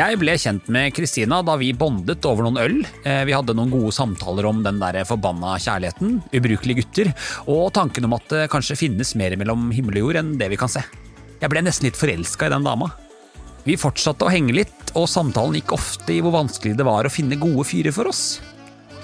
[0.00, 2.76] Jeg ble kjent med Kristina da vi bondet over noen øl.
[3.04, 7.10] Eh, Vi hadde noen gode samtaler om den der forbanna kjærligheten, ubrukelige gutter,
[7.44, 10.56] og tanken om at det kanskje finnes mer mellom himmel og jord enn det vi
[10.60, 10.80] kan se.
[11.42, 12.88] Jeg ble nesten litt forelska i den dama.
[13.66, 17.12] Vi fortsatte å henge litt, og samtalen gikk ofte i hvor vanskelig det var å
[17.12, 18.40] finne gode fyrer for oss.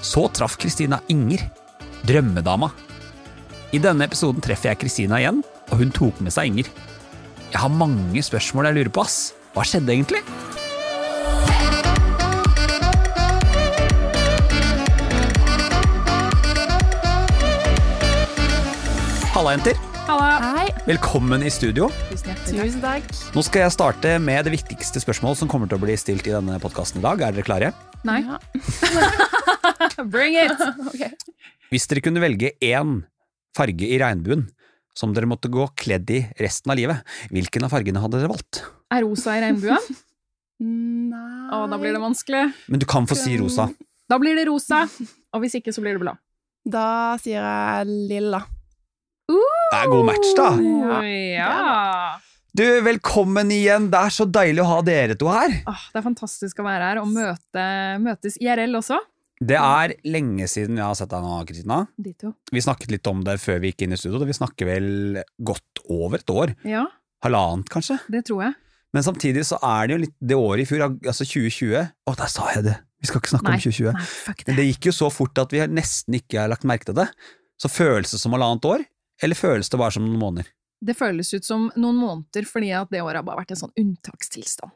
[0.01, 1.45] Så traff Kristina Inger,
[2.09, 2.71] drømmedama.
[3.69, 6.71] I denne episoden treffer jeg Kristina igjen, og hun tok med seg Inger.
[7.51, 9.35] Jeg har mange spørsmål jeg lurer på, ass.
[9.53, 10.25] Hva skjedde egentlig?
[19.47, 19.77] Halla, jenter.
[20.09, 20.29] Halla.
[20.57, 20.71] Hei.
[20.89, 21.85] Velkommen i studio.
[22.11, 23.05] Tusen takk.
[23.31, 26.33] Nå skal jeg starte med det viktigste spørsmålet som kommer til å bli stilt i
[26.33, 27.23] denne podkasten i dag.
[27.23, 27.69] Er dere klare?
[28.03, 28.41] Nei, Ja.
[30.11, 30.51] bring it!
[30.91, 31.13] Okay.
[31.71, 32.91] Hvis dere kunne velge én
[33.55, 34.49] farge i regnbuen
[34.91, 38.65] som dere måtte gå kledd i resten av livet, hvilken av fargene hadde dere valgt?
[38.91, 39.79] Er rosa i regnbuen?
[40.59, 42.43] Nei Å, da blir det vanskelig.
[42.67, 43.69] Men du kan få si rosa.
[44.11, 44.83] Da blir det rosa,
[45.31, 46.17] og hvis ikke så blir det blå.
[46.67, 48.43] Da sier jeg lilla.
[49.27, 50.47] Det er god match, da.
[50.63, 50.99] Ja.
[51.35, 52.19] Ja.
[52.57, 53.89] Du, velkommen igjen.
[53.91, 55.51] Det er så deilig å ha dere to her.
[55.67, 57.65] Åh, det er fantastisk å være her og møte,
[58.01, 59.01] møtes IRL også.
[59.37, 61.81] Det er lenge siden jeg har sett deg nå, Kristina.
[62.01, 62.31] De to.
[62.55, 64.23] Vi snakket litt om det før vi gikk inn i studio.
[64.25, 64.87] Vi snakker vel
[65.51, 66.55] godt over et år.
[66.65, 66.87] Ja,
[67.25, 67.99] Halvannet, kanskje.
[68.13, 68.55] det tror jeg.
[68.95, 72.29] Men samtidig så er det jo litt det året i fjor, altså 2020 Å, der
[72.31, 72.75] sa jeg det!
[73.03, 73.57] Vi skal ikke snakke Nei.
[73.59, 73.93] om 2020.
[73.97, 74.57] Nei, fuck Men det.
[74.61, 77.05] det gikk jo så fort at vi nesten ikke har lagt merke til det.
[77.61, 78.85] Så følelse som halvannet år,
[79.23, 80.51] eller føles det bare som noen måneder?
[80.83, 83.73] Det føles ut som noen måneder, fordi at det året har bare vært en sånn
[83.81, 84.71] unntakstilstand.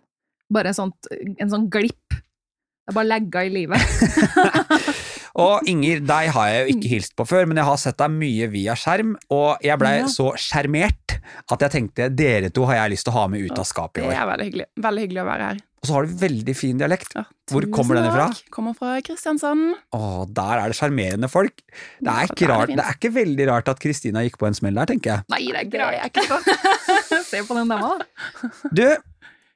[0.51, 2.09] Bare sånt, en sånn glipp.
[2.11, 3.79] Det er bare lagga i livet.
[5.41, 8.11] Og Inger, deg har jeg jo ikke hilst på før, men jeg har sett deg
[8.17, 10.09] mye via skjerm, og jeg blei Ja.
[10.11, 11.15] så sjarmert
[11.47, 14.01] at jeg tenkte dere to har jeg lyst til å ha med ut av skapet
[14.01, 14.11] i år.
[14.11, 14.65] Det er veldig hyggelig.
[14.87, 15.61] Veldig hyggelig å være her.
[15.81, 17.15] Og så har du veldig fin dialekt.
[17.17, 18.27] Ja, Hvor kommer den ifra?
[18.53, 19.79] Kommer fra Kristiansand.
[19.97, 21.63] Å, der er det sjarmerende folk.
[21.97, 22.77] Det er, ikke er rart, fint.
[22.77, 25.25] det er ikke veldig rart at Kristina gikk på en smell der, tenker jeg.
[25.33, 26.37] Nei, det er Det er ikke så.
[27.31, 28.29] Se på den dama, da.
[28.77, 28.83] Du,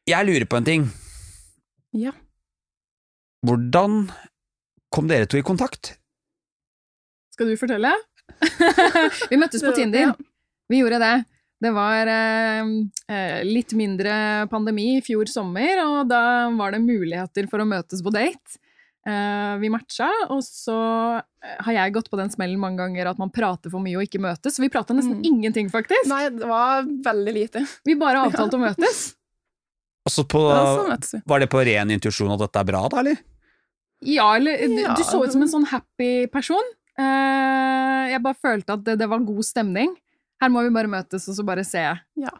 [0.09, 0.87] jeg lurer på en ting.
[1.93, 2.15] Ja.
[3.45, 4.07] Hvordan
[4.89, 5.93] kom dere to i kontakt?
[7.37, 7.93] Skal du fortelle?
[9.29, 10.17] vi møttes på Tinder.
[10.73, 11.15] Vi gjorde det.
[11.65, 12.67] Det var eh,
[13.09, 14.13] eh, litt mindre
[14.51, 16.21] pandemi i fjor sommer, og da
[16.53, 18.59] var det muligheter for å møtes på date.
[19.05, 20.75] Eh, vi matcha, og så
[21.17, 24.05] eh, har jeg gått på den smellen mange ganger at man prater for mye og
[24.07, 24.55] ikke møtes.
[24.57, 25.25] Så vi prata nesten Mm.
[25.29, 26.07] ingenting, faktisk.
[26.09, 27.65] Nei, det var veldig lite.
[27.85, 29.03] Vi bare avtalte å møtes.
[30.05, 33.17] Og så på, Ja, var det på ren intuisjon at dette er bra, da, eller?
[34.05, 36.61] Ja, eller du- Du så ut som en sånn happy person.
[36.97, 39.95] Eh, jeg bare følte at det, det var god stemning.
[40.41, 41.83] Her må vi bare møtes, og så bare se,
[42.19, 42.33] Ja.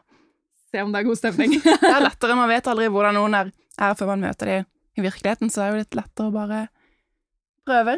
[0.72, 1.54] se om det er god stemning.
[1.64, 4.66] Det er lettere, man vet aldri hvordan noen er, er før man møter dem
[5.00, 6.60] i virkeligheten, så det er jo litt lettere å bare
[7.68, 7.98] prøve.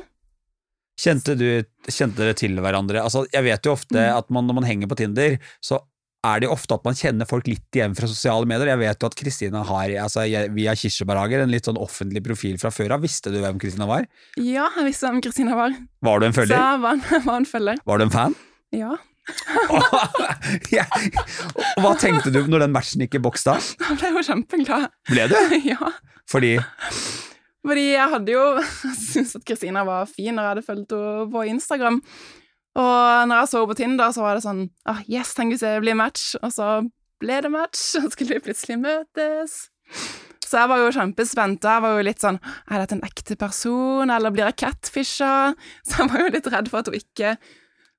[0.98, 1.46] Kjente, du,
[1.94, 3.04] kjente dere til hverandre?
[3.06, 4.18] Altså, jeg vet jo ofte Mm.
[4.18, 5.78] at man, når man henger på Tinder, så
[6.26, 8.72] er det jo ofte at man kjenner folk litt igjen fra sosiale medier.
[8.74, 10.24] Jeg vet jo at Kristina har, altså,
[10.56, 13.02] via Kirsebærhager, en litt sånn offentlig profil fra før av.
[13.06, 14.08] Visste du hvem Kristina var?
[14.42, 15.78] Ja, jeg visste hvem Kristina var.
[16.02, 16.58] Var du en Så følger?
[16.58, 16.98] jeg var,
[17.30, 17.78] var en følger.
[17.86, 18.36] Var du en fan?
[18.74, 18.96] Ja.
[20.78, 20.86] ja.
[21.82, 23.58] Hva tenkte du når den matchen gikk i boks da?
[23.60, 24.90] Jeg ble jo kjempeglad.
[25.12, 25.38] Ble du?
[25.74, 25.92] ja.
[26.32, 26.56] Fordi
[27.68, 28.44] Fordi jeg hadde jo
[29.10, 32.02] syntes at Kristina var fin når jeg hadde fulgt henne på Instagram.
[32.78, 35.66] Og når jeg så henne på Tinder, så var det sånn ah, Yes, tenk hvis
[35.66, 36.36] det blir match.
[36.44, 36.70] Og så
[37.22, 39.58] ble det match, og så skulle vi plutselig møtes.
[40.48, 41.66] Så jeg var jo kjempespent.
[41.66, 45.32] og Jeg var jo litt sånn Er dette en ekte person, eller blir jeg catfisha?
[45.84, 47.34] Så jeg var jo litt redd for at hun ikke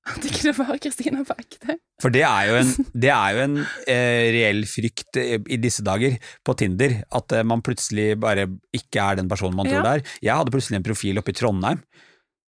[0.09, 1.79] At ikke det var Kristina på ekte.
[2.03, 6.17] For det er jo en, det er jo en eh, reell frykt i disse dager
[6.47, 10.05] på Tinder, at eh, man plutselig bare ikke er den personen man tror det er.
[10.23, 11.83] Jeg hadde plutselig en profil oppe i Trondheim.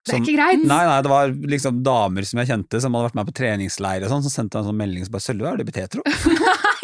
[0.06, 0.62] Det er ikke greit.
[0.62, 4.06] Nei, nei, det var liksom damer som jeg kjente som hadde vært med på treningsleir
[4.06, 6.06] og sånn, som sendte en sånn melding som bare 'Sølve, er du betetro?'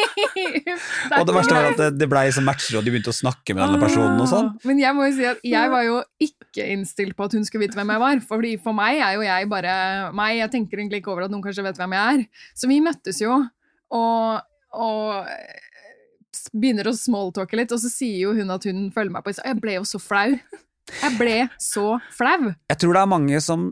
[1.19, 3.65] Og det verste var at det, det blei matcher, og de begynte å snakke med
[3.65, 4.53] denne personen og sånn.
[4.69, 7.67] Men jeg må jo si at jeg var jo ikke innstilt på at hun skulle
[7.67, 8.23] vite hvem jeg var.
[8.29, 9.75] Fordi for meg er jo jeg bare
[10.17, 10.39] meg.
[10.41, 12.47] Jeg tenker egentlig ikke over at noen kanskje vet hvem jeg er.
[12.59, 13.39] Så vi møttes jo,
[13.93, 15.31] og, og
[16.53, 19.49] begynner å smalltalke litt, og så sier jo hun at hun følger meg på Insta.
[19.49, 20.37] Jeg ble jo så flau.
[20.93, 22.53] Jeg ble så flau.
[22.73, 23.71] Jeg tror det er mange som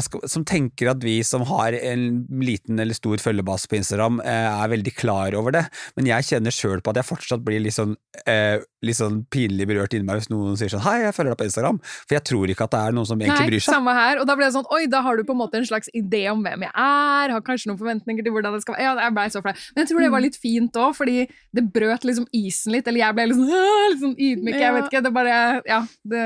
[0.00, 4.48] skal, som tenker at vi som har en liten eller stor følgebase på Instagram, eh,
[4.48, 5.64] er veldig klar over det,
[5.96, 7.94] men jeg kjenner sjøl på at jeg fortsatt blir litt sånn,
[8.24, 11.40] eh, litt sånn pinlig berørt inni meg hvis noen sier sånn 'hei, jeg følger deg
[11.42, 13.74] på Instagram', for jeg tror ikke at det er noen som egentlig Nei, bryr seg.
[13.74, 14.18] samme her.
[14.18, 16.30] Og da ble det sånn, oi, da har du på en måte en slags idé
[16.32, 18.82] om hvem jeg er, har kanskje noen forventninger til hvordan det skal være.
[18.82, 19.52] Ja, jeg blei så flau.
[19.52, 23.04] Men jeg tror det var litt fint òg, fordi det brøt liksom isen litt, eller
[23.04, 23.44] jeg ble liksom,
[23.92, 25.02] litt sånn ydmyk, jeg vet ikke.
[25.04, 26.24] Det bare, ja, det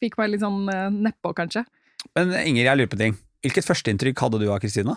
[0.00, 1.64] fikk meg litt sånn eh, nedpå, kanskje.
[2.16, 3.18] Men Inger, jeg lurer på en ting.
[3.44, 4.96] Hvilket førsteinntrykk hadde du av Kristina?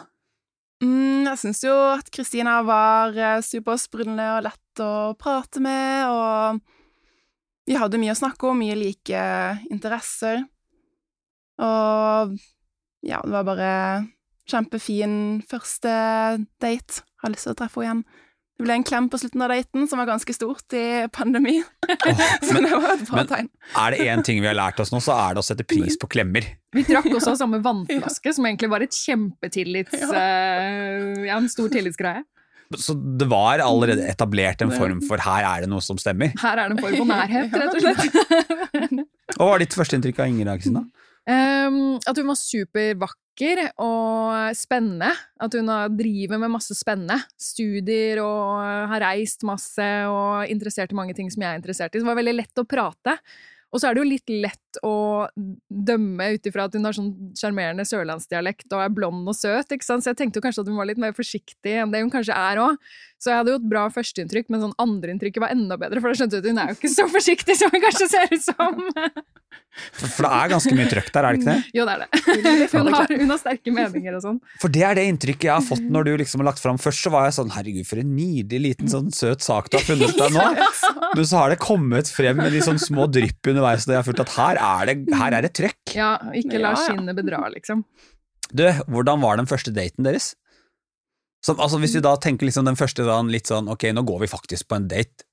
[0.81, 7.69] Mm, jeg syns jo at Kristina var eh, supersprudlende og lett å prate med, og
[7.69, 9.21] vi hadde mye å snakke om, mye like
[9.69, 10.41] interesser.
[11.61, 12.33] Og
[13.05, 13.71] ja, det var bare
[14.49, 15.13] kjempefin
[15.47, 15.93] første
[16.61, 17.05] date.
[17.21, 18.03] Har lyst til å treffe henne igjen.
[18.59, 21.55] Det ble en klem på slutten av daten som var ganske stort i pandemi,
[22.45, 23.47] så men, det var et bra men- tegn.
[23.83, 25.97] er det én ting vi har lært oss nå, så er det å sette pris
[25.97, 26.45] på klemmer.
[26.75, 29.97] Vi drakk også av samme vannflaske, som egentlig var et kjempetillits...
[30.11, 32.21] eh, ja, en stor tillitsgreie.
[32.77, 36.31] Så det var allerede etablert en form for 'her er det noe som stemmer'.
[36.39, 39.09] Her er det en form for nærhet, rett og slett.
[39.35, 40.85] Hva var ditt førsteinntrykk av Inger da,
[41.29, 43.19] Um, at hun var supervakker
[43.81, 45.11] og spennende.
[45.39, 47.17] At hun driver med masse spennende.
[47.39, 48.59] Studier og
[48.91, 51.99] har reist masse og interessert i mange ting som jeg er interessert i.
[51.99, 53.17] Så det var veldig lett å prate.
[53.71, 55.27] Og så er det jo litt lett å
[55.71, 59.87] dømme ut ifra at hun har sånn sjarmerende sørlandsdialekt og er blond og søt, ikke
[59.87, 60.03] sant?
[60.03, 62.35] så jeg tenkte jo kanskje at hun var litt mer forsiktig enn det hun kanskje
[62.35, 62.75] er òg.
[63.21, 66.17] Så jeg hadde jo et bra førsteinntrykk, men sånn andreinntrykket var enda bedre, for da
[66.17, 68.79] skjønte jeg at hun er jo ikke så forsiktig som hun kanskje ser ut som.
[69.93, 71.75] For det er ganske mye trøkk der, er det ikke det?
[71.77, 72.71] Jo, det er det.
[72.73, 74.39] Hun har, hun har sterke meninger og sånn.
[74.63, 76.81] For det er det inntrykket jeg har fått når du liksom har lagt fram.
[76.81, 79.85] Først så var jeg sånn herregud, for en nydelig liten sånn søt sak du har
[79.85, 80.49] funnet deg nå.
[81.15, 84.09] Men så har det kommet frem med de sånn små drypp underveis, og jeg har
[84.09, 85.95] følt at her er det, her er det trøkk.
[85.95, 87.85] Ja, ikke la skinnet bedra, liksom.
[88.51, 90.33] Du, hvordan var den første daten deres?
[91.41, 94.19] Så, altså Hvis vi da tenker liksom den første dagen litt sånn ok, nå går
[94.21, 95.25] vi faktisk på en date.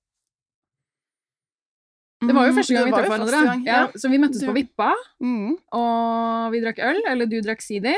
[2.19, 3.41] Det var jo første gang Mm, vi traff hverandre.
[3.67, 3.75] Ja.
[3.79, 4.89] Ja, så vi møttes på Vippa,
[5.23, 5.53] Mm.
[5.73, 7.95] og vi drakk øl, eller du drakk sider.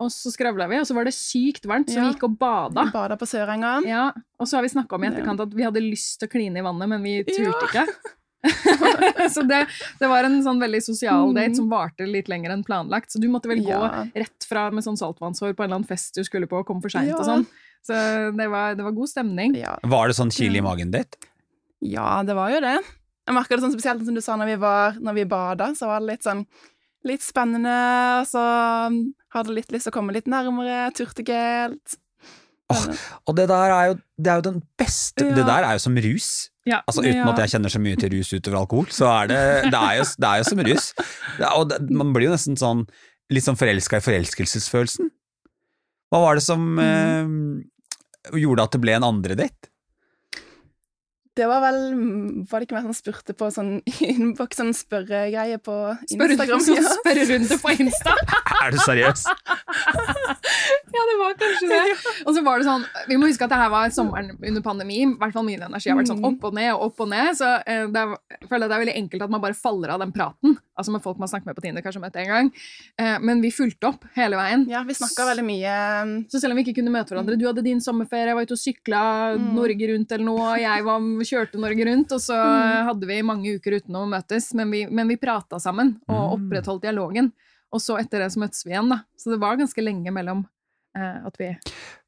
[0.00, 2.08] Og så skravla vi, og så var det sykt varmt, så Ja.
[2.08, 2.84] vi gikk og bada.
[2.86, 3.84] Vi Bada på Sørenga.
[3.86, 4.10] Ja,
[4.40, 6.56] og så har vi snakka om i etterkant at vi hadde lyst til å kline
[6.56, 7.84] i vannet, men vi turte Ja.
[7.84, 7.86] ikke.
[9.34, 9.66] så det,
[10.00, 11.34] det var en sånn veldig sosial Mm.
[11.36, 13.12] date som varte litt lenger enn planlagt.
[13.12, 14.04] Så du måtte vel gå Ja.
[14.14, 16.80] rett fra med sånn saltvannshår på en eller annen fest du skulle på, og kom
[16.80, 17.18] for seint Ja.
[17.18, 17.46] og sånn.
[17.84, 17.96] Så
[18.36, 19.54] det var, det var god stemning.
[19.56, 19.76] Ja.
[19.84, 21.16] Var det sånn chili i magen-date?
[21.80, 22.74] ja, det var jo det.
[23.26, 25.86] Jeg merka det sånn spesielt som du sa når vi, var, når vi bada, så
[25.88, 26.46] var det litt sånn
[27.02, 27.72] Litt spennende,
[28.20, 28.40] og så
[29.32, 31.72] hadde litt lyst til å komme litt nærmere, turte ikke
[32.70, 32.86] Åh,
[33.26, 35.34] Og det der er jo, det er jo den beste Ja.
[35.34, 36.28] Det der er jo som rus.
[36.66, 36.80] Ja.
[36.86, 37.28] Altså Uten Ja.
[37.32, 39.40] at jeg kjenner så mye til rus utover alkohol, så er det,
[39.72, 40.92] det, er, jo, det er jo som rus.
[41.56, 42.86] Og det, man blir jo nesten sånn
[43.30, 45.10] litt sånn forelska i forelskelsesfølelsen.
[46.10, 47.64] Hva var det som Mm.
[48.30, 49.66] eh, gjorde at det ble en andre date?
[51.38, 51.76] Det var vel
[52.50, 55.76] Var det ikke mer sånn spurte på sånn innboks, sånn spørregreie på
[56.10, 56.60] Instagram?
[56.60, 56.96] sånn Ja.
[56.98, 58.12] spørrerunde på Insta.
[58.64, 59.22] Er du seriøs?
[60.94, 61.96] Ja, det var kanskje det.
[62.26, 65.02] Og så var det sånn, Vi må huske at det her var sommeren under pandemi.
[65.04, 66.26] I hvert fall min energi har vært sånn Mm.
[66.34, 67.30] opp og ned og opp og ned.
[67.38, 69.88] Så eh, det er, jeg føler at det er veldig enkelt at man bare faller
[69.94, 70.56] av den praten.
[70.80, 72.50] Altså med folk man snakker med på Tinder, kanskje møtte en gang.
[72.98, 74.66] Eh, men vi fulgte opp hele veien.
[74.68, 75.74] Ja, vi snakka veldig mye
[76.32, 78.56] Så selv om vi ikke kunne møte hverandre Du hadde din sommerferie, jeg var ute
[78.58, 79.02] og sykla
[79.40, 79.52] Mm.
[79.54, 82.86] Norge rundt eller noe, jeg var, kjørte Norge rundt, og så Mm.
[82.88, 86.34] hadde vi mange uker uten å møtes, men vi, men vi prata sammen og Mm.
[86.50, 87.32] opprettholdt dialogen.
[87.72, 89.04] Og så etter det så møttes vi igjen, da.
[89.16, 90.46] Så det var ganske lenge mellom
[90.96, 91.56] at vi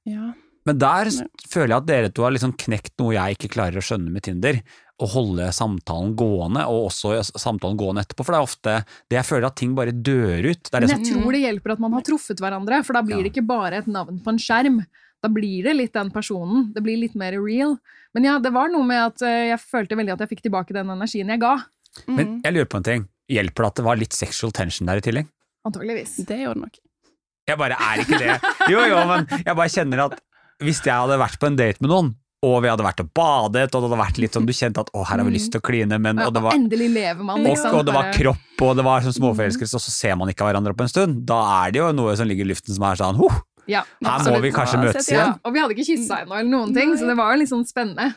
[0.06, 0.32] Ja.
[0.64, 1.08] Men der
[1.50, 4.22] føler jeg at dere to har liksom knekt noe jeg ikke klarer å skjønne med
[4.22, 4.60] Tinder.
[5.02, 8.22] Å holde samtalen gående, og også samtalen gående etterpå.
[8.22, 8.74] For det er ofte
[9.10, 10.62] det jeg føler at ting bare dør ut.
[10.62, 12.92] Det er det Men som, jeg tror det hjelper at man har truffet hverandre, for
[12.94, 13.22] da blir Ja.
[13.26, 14.86] det ikke bare et navn på en skjerm.
[15.22, 16.72] Da blir det litt den personen.
[16.74, 17.78] Det blir litt mer real.
[18.14, 20.72] Men ja, det var noe med at eh, jeg følte veldig at jeg fikk tilbake
[20.72, 21.56] den energien jeg ga.
[22.06, 22.42] men Mm.
[22.44, 23.08] jeg lurer på en ting.
[23.28, 25.26] Hjelper det at det var litt sexual tension der i tillegg?
[25.66, 26.16] Antageligvis.
[26.26, 26.78] Det gjør det nok.
[27.52, 28.36] Jeg bare er ikke det.
[28.72, 30.18] Jo, jo, men jeg bare kjenner at
[30.62, 33.68] hvis jeg hadde vært på en date med noen, og vi hadde vært og badet,
[33.70, 35.62] og det hadde vært litt sånn du kjente at å, her har vi lyst til
[35.62, 37.76] å kline, men og det var, Endelig lever man, og, liksom.
[37.78, 40.74] og det var kropp, og det var sånn småforelskelse, og så ser man ikke hverandre
[40.74, 41.22] på en stund.
[41.28, 43.38] Da er det jo noe som ligger i luften som er sånn huh,
[43.70, 45.20] Ja, her må vi kanskje møtes ja.
[45.20, 45.38] igjen.
[45.46, 47.66] Og vi hadde ikke kyssa ennå, eller noen ting, så det var jo litt sånn
[47.68, 48.10] spennende.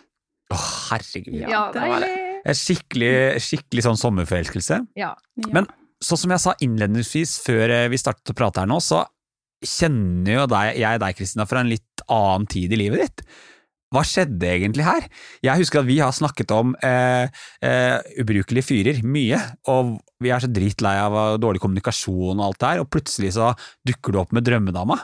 [0.49, 1.41] Å, herregud.
[1.45, 2.13] Ja, det var det.
[2.45, 3.15] En skikkelig,
[3.45, 4.81] skikkelig sånn sommerforelskelse.
[4.97, 5.13] Ja.
[5.41, 5.51] Ja.
[5.53, 5.69] Men
[6.01, 9.03] sånn som jeg sa innledningsvis før eh, vi startet å prate her nå, så
[9.69, 13.27] kjenner jo deg, jeg deg, Kristina, fra en litt annen tid i livet ditt.
[13.95, 15.05] hva skjedde egentlig her?
[15.45, 17.29] Jeg husker at vi har snakket om eh,
[17.63, 19.39] eh, ubrukelige fyrer mye,
[19.71, 23.53] og vi er så dritlei av dårlig kommunikasjon og alt det her, og plutselig så
[23.87, 24.99] dukker du opp med drømmedama.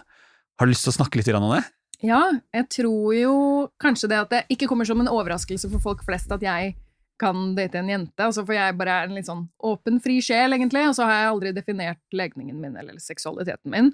[0.60, 1.64] Har du lyst til å snakke litt om det?
[2.02, 2.22] Ja,
[2.54, 3.34] jeg tror jo
[3.82, 6.74] kanskje det at det ikke kommer som en overraskelse for folk flest at jeg
[7.22, 10.58] kan date en jente, altså for jeg bare er en litt sånn åpen, fri sjel,
[10.58, 13.92] egentlig, og så har jeg aldri definert legningen min eller seksualiteten min.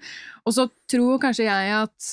[0.48, 2.12] Og så tror kanskje jeg at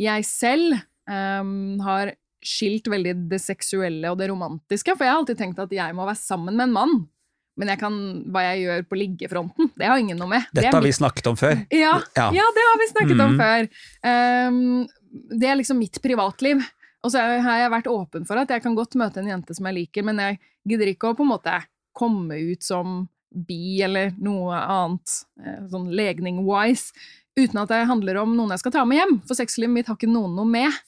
[0.00, 5.38] jeg selv um, har skilt veldig det seksuelle og det romantiske, for jeg har alltid
[5.40, 6.96] tenkt at jeg må være sammen med en mann.
[7.56, 7.94] Men jeg kan,
[8.34, 10.42] hva jeg gjør på liggefronten, det har ingen noe med.
[10.50, 11.54] Dette Det har vi snakket om før.
[11.70, 12.26] ja, Ja.
[12.34, 13.38] ja, det har vi snakket om Mhm.
[13.38, 13.68] før.
[14.02, 14.88] Um,
[15.38, 16.64] det er liksom mitt privatliv.
[17.04, 19.68] Og så har jeg vært åpen for at jeg kan godt møte en jente som
[19.68, 21.58] jeg liker, men jeg gidder ikke å på en måte
[21.94, 26.94] komme ut som bi eller noe annet, eh, sånn legning-wise,
[27.36, 29.14] uten at det handler om noen jeg skal ta med hjem.
[29.26, 30.82] For sexlivet mitt har ikke noen noe med.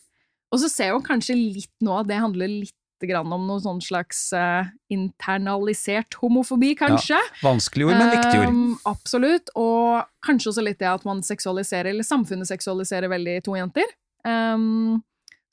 [0.54, 3.60] Og så ser jeg jo kanskje litt nå at det handler litt grann om noe
[3.60, 7.18] sånn slags uh, internalisert homofobi, kanskje.
[7.42, 8.54] Vanskelig ord, men viktig ord.
[8.54, 9.52] Um, absolutt.
[9.58, 13.92] Og kanskje også litt det at man seksualiserer, eller samfunnet seksualiserer veldig to jenter.
[14.24, 15.02] Um,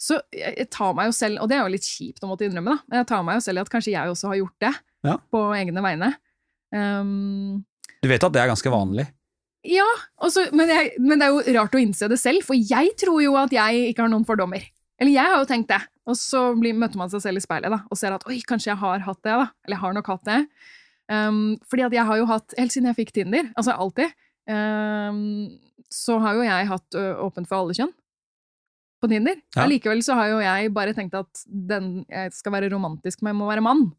[0.04, 2.74] så jeg, tar meg jo selv, og det er jo litt kjipt å måtte innrømme,
[2.76, 4.74] da, men jeg tar meg jo selv i at kanskje jeg også har gjort det
[5.08, 5.14] Ja.
[5.32, 6.10] på egne vegne.
[6.76, 7.64] Um,
[8.04, 9.06] Du vet at det er ganske vanlig.
[9.64, 9.86] ja,
[10.20, 13.22] også, men, jeg, men det er jo rart å innse det selv, for jeg tror
[13.24, 14.66] jo at jeg ikke har noen fordommer.
[15.00, 15.80] Eller jeg har jo tenkt det.
[16.06, 18.74] Og så blir, møter man seg selv i speilet da, og ser at oi, kanskje
[18.74, 19.32] jeg har hatt det.
[19.40, 19.48] da.
[19.64, 20.42] Eller jeg har nok hatt det.
[21.12, 21.40] Um,
[21.72, 24.12] fordi at jeg har jo hatt, helt siden jeg fikk Tinder, altså alltid,
[24.52, 25.24] um,
[25.92, 27.92] så har jo jeg hatt ø, åpent for alle kjønn
[29.04, 29.40] på Tinder.
[29.56, 29.66] Ja.
[29.66, 33.50] Allikevel så har jo jeg bare tenkt at den jeg skal være romantisk med, må
[33.50, 33.90] være mann.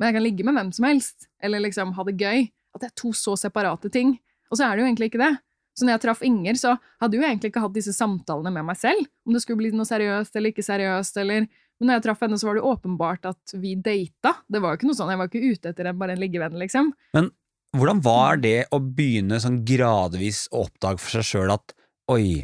[0.00, 2.48] Men jeg kan ligge med hvem som helst, eller liksom ha det gøy.
[2.74, 4.14] At det er to så separate ting.
[4.50, 5.32] Og så er det jo egentlig ikke det.
[5.78, 8.66] Så når jeg traff Inger, så hadde jo jeg egentlig ikke hatt disse samtalene med
[8.68, 11.46] meg selv, om det skulle bli noe seriøst eller ikke seriøst, eller
[11.80, 14.34] Men når jeg traff henne, så var det åpenbart at vi data.
[14.52, 16.58] Det var jo ikke noe sånn, jeg var ikke ute etter en, bare en liggevenn,
[16.60, 16.90] liksom.
[17.16, 17.30] Men
[17.70, 21.74] Hvordan var det å begynne sånn gradvis å oppdage for seg sjøl at
[22.10, 22.42] oi,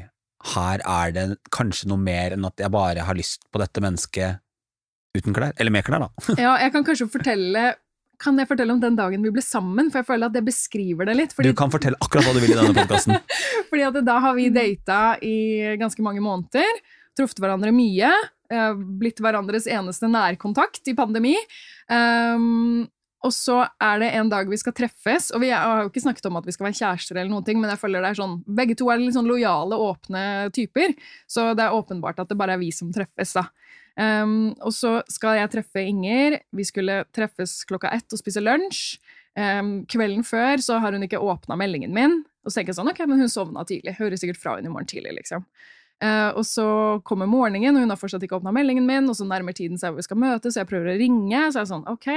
[0.55, 1.25] her er det
[1.55, 4.43] kanskje noe mer enn at jeg bare har lyst på dette mennesket
[5.17, 5.55] uten klær?
[5.57, 6.37] Eller med klær, da.
[6.38, 7.75] Ja, jeg kan kanskje fortelle
[8.23, 9.91] Kan jeg fortelle om den dagen vi ble sammen?
[9.93, 11.35] For jeg føler at det beskriver det litt.
[11.37, 13.19] Fordi Du kan fortelle akkurat hva du vil i denne podkasten.
[13.71, 15.37] Fordi at da har vi data i
[15.76, 16.81] ganske mange måneder,
[17.17, 18.09] truffet hverandre mye,
[18.49, 21.35] eh, blitt hverandres eneste nærkontakt i pandemi.
[21.93, 22.87] Um,
[23.25, 26.28] og så er det en dag vi skal treffes, og vi har jo ikke snakket
[26.28, 28.37] om at vi skal være kjærester, eller noen ting, men jeg føler det er sånn,
[28.58, 30.23] begge to er litt sånn lojale, åpne
[30.54, 30.94] typer,
[31.30, 33.35] så det er åpenbart at det bare er vi som treffes.
[33.38, 33.49] da.
[33.96, 36.42] Um, og så skal jeg treffe Inger.
[36.52, 38.99] Vi skulle treffes klokka ett og spise lunsj.
[39.37, 42.20] Um, kvelden før så har hun ikke åpna meldingen min.
[42.44, 43.96] Og så tenker jeg sånn, ok, men hun sovna tidlig.
[43.99, 45.46] Hører sikkert fra henne i morgen tidlig, liksom.
[46.05, 46.67] Eh, og så
[47.09, 49.93] kommer morgenen, og hun har fortsatt ikke åpna meldingen min, og så nærmer tiden seg
[49.95, 51.43] hvor vi skal møtes, så jeg prøver å ringe.
[51.49, 52.09] Så er jeg sånn, ok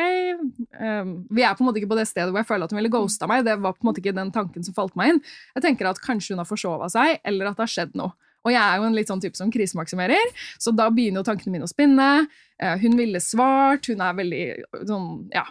[0.79, 2.81] um, Vi er på en måte ikke på det stedet hvor jeg føler at hun
[2.81, 3.45] ville ghosta meg.
[3.47, 5.21] Det var på en måte ikke den tanken som falt meg inn.
[5.55, 8.15] Jeg tenker at kanskje hun har forsova seg, eller at det har skjedd noe.
[8.47, 11.55] Og jeg er jo en litt sånn type som krisemaksimerer, så da begynner jo tankene
[11.55, 12.09] mine å spinne.
[12.59, 14.43] Uh, hun ville svart, hun er veldig
[14.91, 15.47] sånn, ja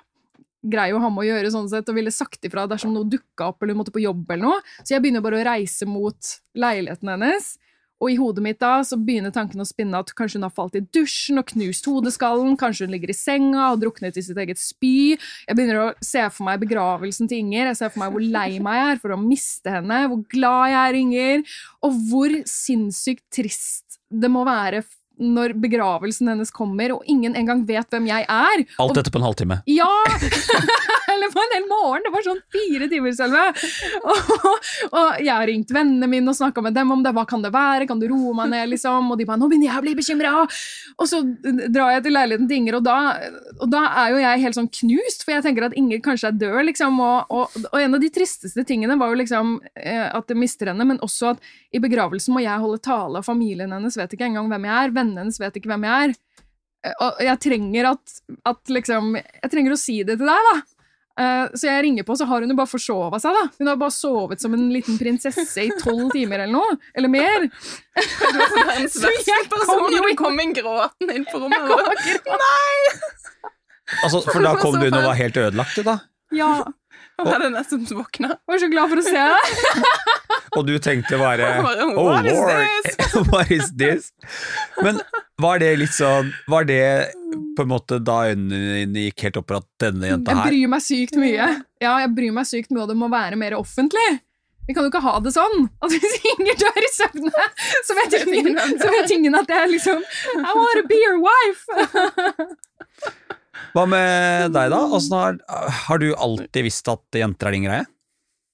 [0.68, 3.52] greier å ha med å gjøre, sånn sett, og ville sagt ifra dersom noe dukka
[3.52, 4.24] opp eller hun måtte på jobb.
[4.34, 4.62] eller noe.
[4.82, 7.52] Så jeg begynner bare å reise mot leiligheten hennes.
[7.98, 10.76] Og i hodet mitt da så begynner tanken å spinne at kanskje hun har falt
[10.78, 14.60] i dusjen og knust hodeskallen, kanskje hun ligger i senga og druknet i sitt eget
[14.62, 15.16] spy.
[15.16, 18.62] Jeg begynner å se for meg begravelsen til Inger, jeg ser for meg hvor lei
[18.62, 21.44] meg jeg er for å miste henne, hvor glad jeg er Inger,
[21.86, 24.84] og hvor sinnssykt trist det må være
[25.18, 28.64] når begravelsen hennes kommer, og ingen engang vet hvem jeg er.
[28.78, 29.60] Alt dette på en halvtime.
[29.66, 29.90] Ja!
[31.12, 32.04] Eller på en hel morgen.
[32.04, 33.44] Det var sånn fire timer, Sølve.
[34.04, 34.32] Og,
[34.92, 37.14] og jeg har ringt vennene mine og snakka med dem om det.
[37.16, 37.88] Hva kan det være?
[37.88, 38.68] Kan du roe meg ned?
[38.74, 39.10] liksom?
[39.10, 40.44] Og de bare 'Nå begynner jeg å bli bekymra'.
[40.98, 41.22] Og så
[41.72, 42.96] drar jeg til leiligheten til Inger, og da,
[43.60, 46.38] og da er jo jeg helt sånn knust, for jeg tenker at Inger kanskje er
[46.40, 47.00] død, liksom.
[47.00, 50.72] Og, og, og en av de tristeste tingene var jo liksom eh, at jeg mister
[50.72, 51.38] henne, men også at
[51.72, 54.94] i begravelsen må jeg holde tale, og familien hennes vet ikke engang hvem jeg er.
[54.96, 56.16] Vennene hennes vet ikke hvem jeg er.
[56.84, 60.56] Eh, Og jeg trenger at, at liksom Jeg trenger å si det til deg, da.
[61.18, 63.48] Eh, så jeg ringer på, så har hun jo bare forsova seg, da.
[63.58, 66.76] Hun har bare sovet som en liten prinsesse i tolv timer eller noe.
[66.94, 67.48] Eller mer.
[68.94, 71.58] Så jeg kom jo inn- kom inn gråtende inn på rommet.
[72.06, 73.00] Jeg kom og- Nei!
[74.04, 75.98] Altså, for da kom du inn og var helt ødelagt, du, da.
[76.36, 76.52] Ja.
[77.18, 78.34] Og hadde nesten våkna.
[78.46, 79.42] Var så glad for å se deg.
[80.56, 83.16] Og du tenkte bare Oh What is lord, this?
[83.32, 84.12] what is this?
[84.82, 85.00] Men
[85.40, 86.84] var det litt sånn Var det
[87.56, 90.54] på en måte da øynene dine gikk helt opp for at denne jenta her Jeg
[90.54, 91.50] bryr meg sykt mye.
[91.82, 94.06] Ja, jeg bryr meg sykt mye, og det må være mer offentlig.
[94.68, 97.44] Vi kan jo ikke ha det sånn at hvis Inger dør i søvne,
[97.88, 100.02] så vet ingen, så vet ingen at jeg liksom
[100.38, 101.64] I want to be your wife!
[103.74, 104.80] Hva med deg, da?
[104.92, 105.38] Har,
[105.84, 107.86] har du alltid visst at jenter er din greie?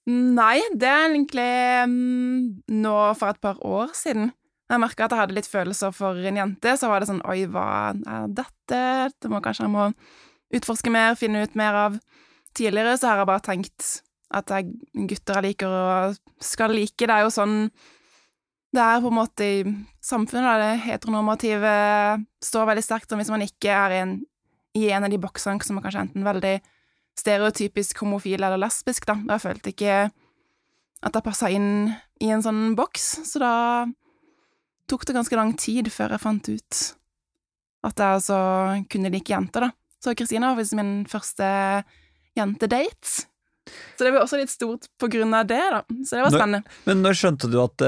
[0.05, 1.51] Nei, det er egentlig
[1.89, 2.41] mm,
[2.83, 4.29] nå for et par år siden.
[4.69, 7.45] Jeg merka at jeg hadde litt følelser for en jente, så var det sånn Oi,
[7.49, 8.81] hva er dette?
[9.21, 9.89] Det må kanskje jeg må
[10.55, 11.99] utforske mer, finne ut mer av.
[12.55, 13.89] Tidligere så har jeg bare tenkt
[14.35, 14.71] at jeg,
[15.09, 17.01] gutter jeg liker og skal like.
[17.01, 17.57] Det er jo sånn
[18.75, 19.59] det er på en måte i
[20.03, 21.75] samfunnet, da, det heteronormative
[22.43, 24.15] står veldig sterkt og hvis man ikke er en,
[24.75, 26.57] i en av de boksene som er kanskje enten veldig
[27.19, 29.17] stereotypisk homofil eller lesbisk, da.
[29.29, 29.99] Jeg følte ikke
[31.05, 31.93] at jeg passa inn
[32.23, 33.53] i en sånn boks, så da
[34.89, 36.83] tok det ganske lang tid før jeg fant ut
[37.85, 38.39] at jeg altså
[38.89, 39.71] kunne like jenter, da.
[40.01, 41.47] Så Kristina var faktisk min første
[42.37, 43.25] jentedate.
[43.97, 45.81] Så det var også litt stort på grunn av det, da.
[46.05, 46.61] Så det var spennende.
[46.65, 47.85] Når, men når skjønte du at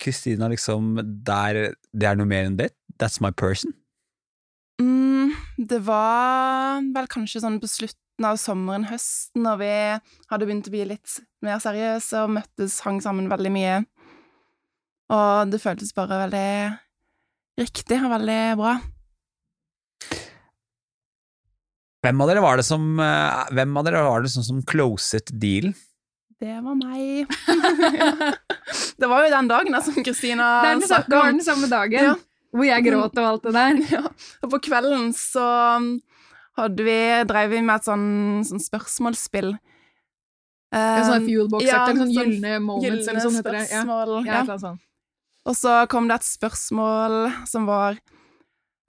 [0.00, 2.72] Kristina uh, liksom der, Det er noe mer enn det?
[3.00, 3.72] That's my person?
[4.80, 7.70] Mm, det var vel kanskje sånn på
[8.16, 9.72] slutten av sommeren, høsten, når vi
[10.30, 13.84] hadde begynt å bli litt mer seriøse og møttes, hang sammen veldig mye.
[15.12, 18.78] Og det føltes bare veldig riktig og veldig bra.
[22.06, 25.30] Hvem av dere var det som, eh, hvem av dere var det som, som closet
[25.32, 25.74] dealen?
[26.40, 27.26] Det var meg.
[29.00, 31.10] det var jo den dagen da, som Kristina snakka om.
[31.10, 32.12] Det var den samme dagen.
[32.12, 32.16] Ja.
[32.56, 33.80] Hvor jeg gråt og alt det der.
[33.96, 34.04] Ja.
[34.42, 35.48] Og på kvelden så
[36.56, 36.98] hadde vi,
[37.28, 38.06] drev vi med et sånn,
[38.48, 39.54] sånn spørsmålsspill.
[40.74, 43.64] Um, sånn fuelbox, ja, eller sånn gylne moments, eller sånn heter det.
[43.70, 43.84] Ja.
[44.26, 44.72] Ja, ja.
[45.46, 47.12] Og så kom det et spørsmål
[47.46, 48.00] som var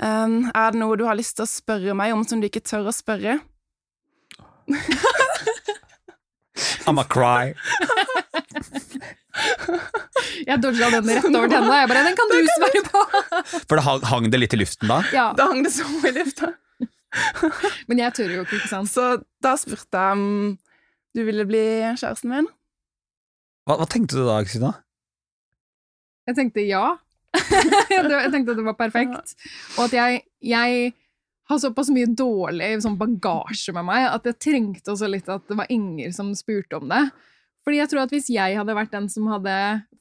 [0.01, 2.65] um, Er det noe du har lyst til å spørre meg om som du ikke
[2.65, 3.38] tør å spørre?
[6.89, 7.53] I'm a cry.
[10.47, 11.77] jeg dodga den rett over til henne.
[11.77, 13.03] Jeg bare 'Den kan du svare på!'
[13.69, 15.03] For det hang det litt i luften da?
[15.13, 15.33] Ja.
[15.38, 16.55] Det hang det så i lufta.
[17.89, 18.91] Men jeg tør jo ikke, ikke sant.
[18.91, 19.07] Så
[19.43, 20.57] da spurte jeg om
[21.17, 21.65] du ville bli
[21.97, 22.49] kjæresten min.
[23.67, 24.75] Hva, hva tenkte du da, Kristina?
[26.27, 26.85] Jeg tenkte ja.
[27.37, 29.35] jeg tenkte at det var perfekt.
[29.77, 30.93] Og at jeg, jeg
[31.47, 35.57] har såpass mye dårlig sånn bagasje med meg at jeg trengte også litt at det
[35.59, 37.05] var Inger som spurte om det.
[37.67, 39.53] Fordi jeg tror at hvis jeg hadde vært den som hadde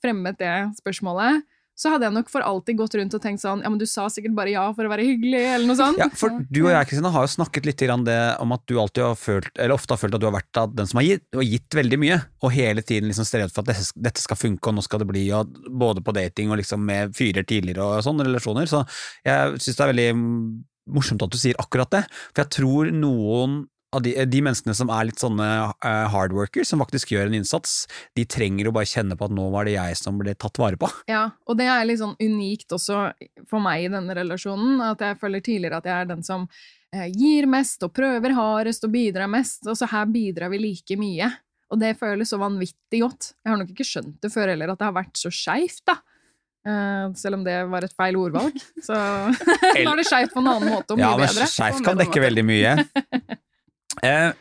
[0.03, 1.42] fremmet det spørsmålet,
[1.77, 4.07] så hadde jeg nok for alltid gått rundt og tenkt sånn Ja, men du sa
[4.12, 6.01] sikkert bare ja for å være hyggelig, eller noe sånt.
[6.01, 9.05] Ja, for du og jeg, Kristina, har jo snakket litt det om at du alltid
[9.05, 11.45] har følt, eller ofte har følt at du har vært den som har gitt, og
[11.45, 14.87] gitt veldig mye, og hele tiden liksom strevet for at dette, skal funke, og nå
[14.87, 18.71] skal det bli, og både på dating og liksom med fyrer tidligere og sånne relasjoner.
[18.71, 18.83] Så
[19.27, 20.11] jeg syns det er veldig
[20.97, 23.65] morsomt at du sier akkurat det, for jeg tror noen
[23.97, 25.47] av de, de, menneskene som er litt sånne
[25.83, 27.85] hard hardworkers, som faktisk gjør en innsats,
[28.17, 30.81] de trenger å bare kjenne på at nå var det jeg som ble tatt vare
[30.81, 30.91] på.
[31.11, 33.09] Ja, og det er litt sånn unikt også
[33.49, 37.07] for meg i denne relasjonen, at jeg føler tidligere at jeg er den som uh,
[37.09, 41.31] gir mest og prøver hardest og bidrar mest, og så her bidrar vi like mye.
[41.73, 43.33] Og det føles så vanvittig godt.
[43.43, 45.99] Jeg har nok ikke skjønt det før heller, at det har vært så skeivt, da.
[46.67, 48.55] Uh, selv om det var et feil ordvalg.
[48.83, 48.95] Så
[49.87, 51.33] nå er det skeivt på en annen måte og mye bedre.
[51.33, 52.79] Ja, men skeivt kan dekke veldig mye.
[54.05, 54.33] Eh,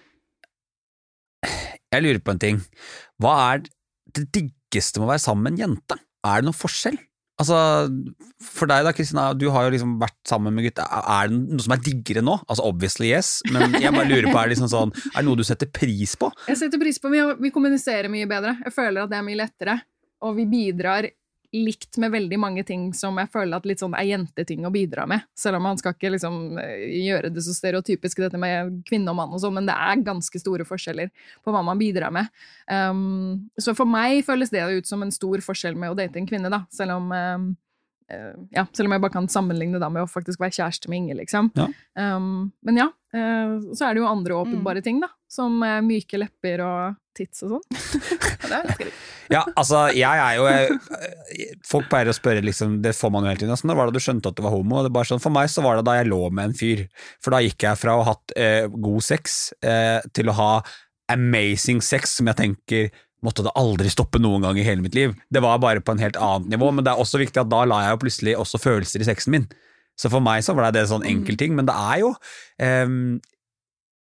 [1.93, 2.61] jeg lurer på en ting.
[3.21, 3.65] Hva er
[4.15, 5.99] det diggeste med å være sammen med en jente?
[6.25, 6.97] Er det noen forskjell?
[7.35, 7.57] Altså,
[8.39, 10.87] For deg da, Kristina, du har jo liksom vært sammen med gutter.
[10.87, 12.37] Er det noe som er diggere nå?
[12.47, 15.39] Altså Obviously yes, men jeg bare lurer på, er det liksom sånn, er det noe
[15.41, 16.31] du setter pris på?
[16.47, 18.55] Jeg setter pris på, vi, vi kommuniserer mye bedre.
[18.63, 19.77] Jeg føler at det er mye lettere.
[20.23, 21.09] Og vi bidrar
[21.55, 25.05] likt med veldig mange ting som jeg føler at litt sånn er jenteting å bidra
[25.09, 25.25] med.
[25.37, 29.19] Selv om man skal ikke liksom eh, gjøre det så stereotypisk, dette med kvinne og
[29.19, 31.11] mann og sånn, men det er ganske store forskjeller
[31.45, 32.31] på hva man bidrar med.
[32.69, 36.29] Um, så for meg føles det ut som en stor forskjell med å date en
[36.29, 37.49] kvinne, da, selv om um,
[38.11, 41.03] uh, ja, selv om jeg bare kan sammenligne det med å faktisk være kjæreste med
[41.03, 41.51] Inge, liksom.
[41.57, 41.69] Ja.
[42.17, 44.87] Um, men ja, uh, så er det jo andre åpenbare mm.
[44.87, 48.49] ting, da, som uh, myke lepper og tits og sånn.
[49.35, 53.31] ja, altså, jeg er jo jeg, Folk pleier å spørre, liksom, det får man jo
[53.31, 53.53] hele tiden.
[53.55, 54.81] Altså, når var det du skjønte at du var homo?
[54.83, 56.85] Det bare sånn, for meg så var det da jeg lå med en fyr.
[57.23, 60.51] For da gikk jeg fra å ha hatt eh, god sex eh, til å ha
[61.13, 62.89] amazing sex, som jeg tenker
[63.25, 65.13] måtte det aldri stoppe noen gang i hele mitt liv.
[65.33, 67.63] Det var bare på en helt annet nivå, men det er også viktig at da
[67.67, 69.47] la jeg jo plutselig også følelser i sexen min.
[69.95, 73.15] Så for meg så var det en sånn enkel ting, men det er jo um,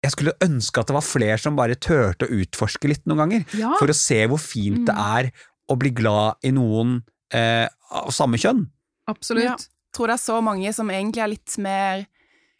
[0.05, 3.47] jeg skulle ønske at det var flere som bare turte å utforske litt noen ganger.
[3.57, 3.73] Ja.
[3.81, 4.89] For å se hvor fint mm.
[4.91, 5.31] det er
[5.71, 6.99] å bli glad i noen
[7.35, 8.67] eh, av samme kjønn.
[9.11, 9.47] Absolutt.
[9.47, 9.57] Ja.
[9.57, 12.07] Jeg tror det er så mange som egentlig er litt mer,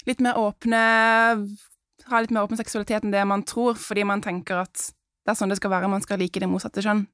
[0.07, 0.83] litt mer åpne
[2.07, 4.91] Har litt mer åpen seksualitet enn det man tror, fordi man tenker at
[5.25, 7.07] det er sånn det skal være, man skal like det motsatte kjønn.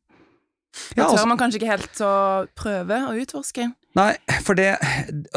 [0.95, 2.15] Da Ja, tør altså- man kanskje ikke helt å
[2.59, 3.71] prøve å utforske.
[3.99, 4.13] Nei,
[4.47, 4.77] for det,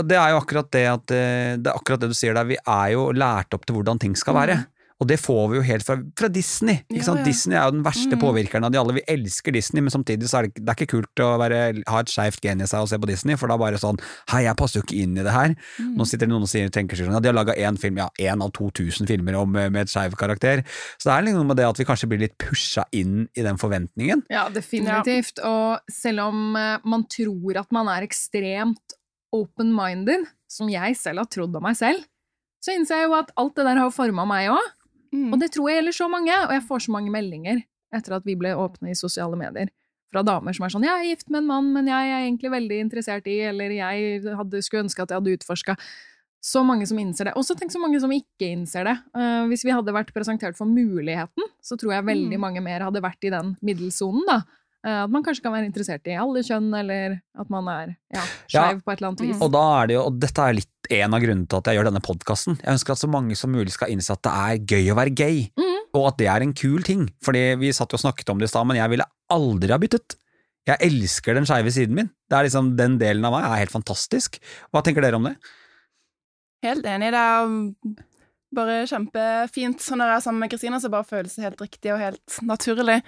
[0.06, 2.45] det er jo akkurat det at eh, Det er akkurat det du sier der.
[2.45, 4.60] Vi er jo lært opp til hvordan ting skal være.
[5.01, 6.84] Og det får vi jo helt fra, fra Disney.
[6.89, 7.25] Ikke Ja, ja.
[7.25, 8.21] Disney er jo den verste mm.
[8.21, 8.97] påvirkeren av de alle.
[8.99, 12.01] Vi elsker Disney, men samtidig så er det, det er ikke kult å være, ha
[12.03, 13.99] et skeivt gen i seg og se på Disney, for da bare sånn
[14.32, 15.56] Hei, jeg passer jo ikke inn i det her.
[15.82, 15.93] Mm.
[15.99, 17.99] Nå sitter det noen og sier, tenker seg sånn, ja, de har laga én film,
[18.01, 20.63] ja, én av 2000 filmer om, med et skeiv karakter.
[20.97, 23.45] Så det er liksom noe med det at vi kanskje blir litt pusha inn i
[23.45, 24.25] den forventningen.
[24.34, 25.41] Ja, definitivt.
[25.43, 28.97] Og selv om eh, man tror at man er ekstremt
[29.34, 32.06] open-minded, som jeg selv har trodd om meg selv,
[32.63, 34.71] så innser jeg jo at alt det der har forma meg òg.
[35.13, 35.32] Mm.
[35.34, 38.26] Og det tror jeg gjelder så mange, og jeg får så mange meldinger etter at
[38.26, 39.69] vi ble åpne i sosiale medier.
[40.13, 42.52] Fra damer som er sånn 'Jeg er gift med en mann, men jeg er egentlig
[42.52, 45.78] veldig interessert i', eller 'Jeg hadde, skulle ønske at jeg hadde utforska'.
[46.43, 47.34] Så mange som innser det.
[47.36, 48.97] Også tenk så mange som ikke innser det.
[49.15, 52.39] Uh, hvis vi hadde vært presentert for muligheten, så tror jeg veldig Mm.
[52.41, 54.41] mange mer hadde vært i den middelsonen, da.
[54.83, 58.23] Eh, at man kanskje kan være interessert i alle kjønn, eller at man er ja,
[58.51, 58.63] Ja.
[58.75, 59.37] på et eller annet vis.
[59.37, 59.43] Mm.
[59.45, 61.79] Og da er det jo, og dette er litt en av grunnene til at jeg
[61.79, 62.57] gjør denne podkasten.
[62.59, 65.15] Jeg ønsker at så mange som mulig skal innse at det er gøy å være
[65.15, 65.79] gay, mm.
[65.95, 67.07] og at det er en kul ting.
[67.23, 69.79] Fordi vi satt jo og snakket om det i stad, men jeg ville aldri ha
[69.79, 70.17] byttet.
[70.67, 72.11] Jeg elsker den skeive siden min.
[72.27, 74.39] Det er liksom, Den delen av meg er helt fantastisk.
[74.71, 75.35] Hva tenker dere om det?
[76.63, 77.11] Helt enig.
[77.11, 77.97] Det er
[78.55, 79.83] bare kjempefint.
[79.83, 82.39] Så når jeg er sammen med Kristina, så bare føles det helt riktig og helt
[82.47, 83.01] naturlig.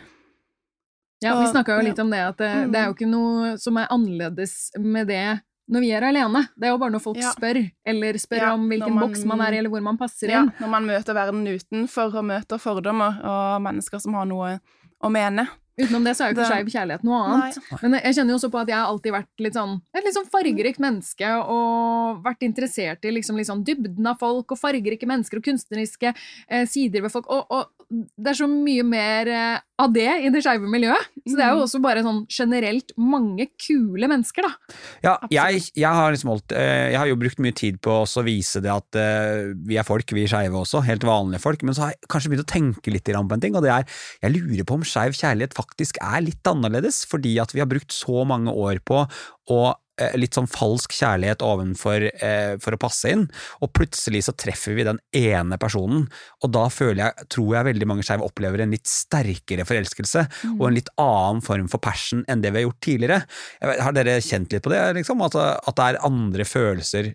[1.24, 2.72] Ja, vi snakka jo litt om det, at det, Mm.
[2.72, 6.48] det er jo ikke noe som er annerledes med det når vi er alene.
[6.60, 7.32] Det er jo bare når folk Ja.
[7.32, 10.30] spør, eller spør Ja, om hvilken man- boks man er i, eller hvor man passer
[10.30, 10.52] Ja, inn.
[10.60, 14.60] når man møter verden utenfor og møter fordommer og mennesker som har noe
[15.04, 15.48] å mene.
[15.76, 17.58] Utenom det så er jo ikke skeiv kjærlighet noe annet.
[17.82, 20.16] Men jeg kjenner jo også på at jeg har alltid vært litt sånn, et litt
[20.16, 25.42] sånn fargerikt menneske, og vært interessert i liksom, sånn dybden av folk, og fargerike mennesker,
[25.42, 29.92] og kunstneriske eh, sider ved folk, og, og det er så mye mer eh, av
[29.94, 31.12] det i det skeive miljøet.
[31.26, 31.66] Så det er jo Mm.
[31.68, 34.80] også bare sånn generelt mange kule mennesker, da.
[35.04, 38.24] Ja, jeg, jeg, har liksom holdt, eh, jeg har jo brukt mye tid på også
[38.24, 41.76] å vise det at eh, vi er folk, vi skeive også, helt vanlige folk, men
[41.76, 43.86] så har jeg kanskje begynt å tenke litt på en ting, og det er,
[44.24, 47.92] jeg lurer på om skeiv kjærlighet faktisk er litt annerledes, fordi at vi har brukt
[47.92, 49.08] så mange år på
[49.50, 49.60] å
[50.00, 53.30] eh, litt sånn falsk kjærlighet ovenfor eh, for å passe inn,
[53.62, 56.08] og plutselig så treffer vi den ene personen,
[56.44, 60.60] og da føler jeg, tror jeg veldig mange skeive opplever en litt sterkere forelskelse, Mm.
[60.60, 63.22] og en litt annen form for passion enn det vi har gjort tidligere.
[63.62, 65.22] Vet, har dere kjent litt på det, liksom?
[65.26, 67.14] At, at det er andre følelser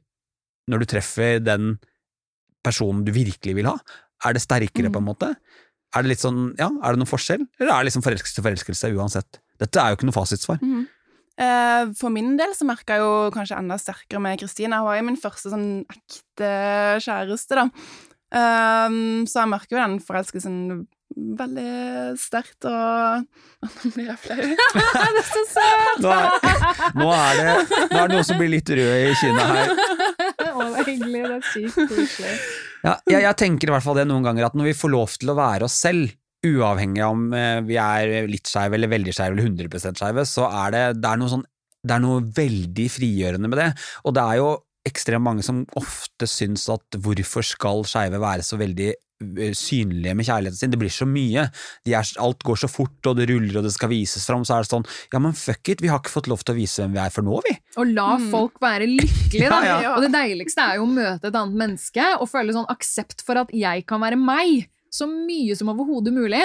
[0.71, 1.79] når du treffer den
[2.65, 3.77] personen du virkelig vil ha?
[4.25, 4.93] Er det sterkere, Mm.
[4.93, 5.35] på en måte?
[5.91, 7.43] Er det litt sånn, ja, er det noen forskjell?
[7.59, 9.41] Eller er det liksom forelskelse til forelskelse uansett?
[9.61, 10.61] Dette er jo ikke noe fasitsvar.
[10.63, 10.89] Mhm.
[11.41, 14.83] Uh, For min del så merka jeg jo kanskje enda sterkere med Kristina.
[14.83, 16.51] Hun var jo min første sånn ekte
[17.01, 17.65] kjæreste, da.
[18.31, 20.59] Uh, så jeg merker jo den forelskelsen
[21.17, 23.25] veldig sterkt, og
[23.65, 24.37] Nå blir jeg flau.
[24.77, 26.05] det er så søt!
[26.05, 26.29] Nå er,
[27.01, 27.55] nå er det
[27.91, 29.73] nå er det noen som blir litt rød i kinnet her.
[29.75, 31.23] Å, det er hyggelig.
[31.25, 32.37] Det er sykt koselig.
[32.85, 35.15] Ja, jeg, jeg tenker i hvert fall det noen ganger, at når vi får lov
[35.21, 36.15] til å være oss selv,
[36.47, 40.47] uavhengig av om eh, vi er litt skeive eller veldig skeive eller 100% skeive, så
[40.49, 41.45] er det, det, er noe sånn,
[41.85, 43.69] det er noe veldig frigjørende med det.
[44.09, 44.51] Og det er jo
[44.89, 48.95] ekstremt mange som ofte syns at hvorfor skal skeive være så veldig
[49.57, 51.47] synlige med kjærligheten sin, det blir så mye,
[51.87, 54.57] De er, alt går så fort og det ruller og det skal vises fram, så
[54.57, 56.81] er det sånn, ja men fuck it, vi har ikke fått lov til å vise
[56.83, 57.57] hvem vi er for nå, vi.
[57.77, 58.31] Og la Mm.
[58.33, 59.61] folk være lykkelige, da.
[59.71, 59.95] Ja, ja.
[59.97, 63.37] Og det deiligste er jo å møte et annet menneske og føle sånn aksept for
[63.45, 66.43] at jeg kan være meg, så mye som overhodet mulig.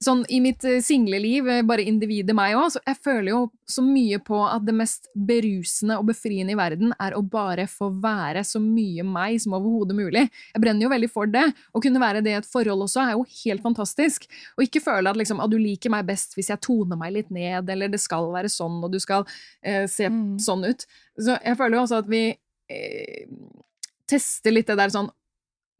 [0.00, 3.82] Sånn i mitt eh, singleliv, eh, bare individet meg òg, så jeg føler jo så
[3.84, 8.40] mye på at det mest berusende og befriende i verden er å bare få være
[8.48, 10.22] så mye meg som overhodet mulig.
[10.54, 11.44] Jeg brenner jo veldig for det.
[11.76, 14.24] Å kunne være det i et forhold også er jo helt fantastisk.
[14.56, 17.30] Og ikke føle at liksom, at du liker meg best hvis jeg toner meg litt
[17.30, 19.28] ned, eller det skal være sånn, og du skal
[19.62, 20.38] eh, se Mm.
[20.40, 20.86] sånn ut.
[21.20, 22.24] Så jeg føler jo også at vi
[22.72, 23.28] eh,
[24.10, 25.10] tester litt det der sånn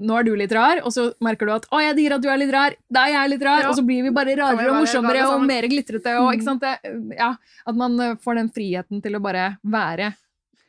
[0.00, 2.28] nå er du litt rar, og så merker du at 'å, jeg digger at du
[2.28, 3.68] er litt rar', da er jeg litt rar, Ja.
[3.70, 6.16] og så blir vi bare rarere og morsommere og mer glitrete.
[6.20, 6.60] Og, ikke sant?
[6.60, 7.34] Det, ja,
[7.66, 10.14] at man eh, får den friheten til å bare være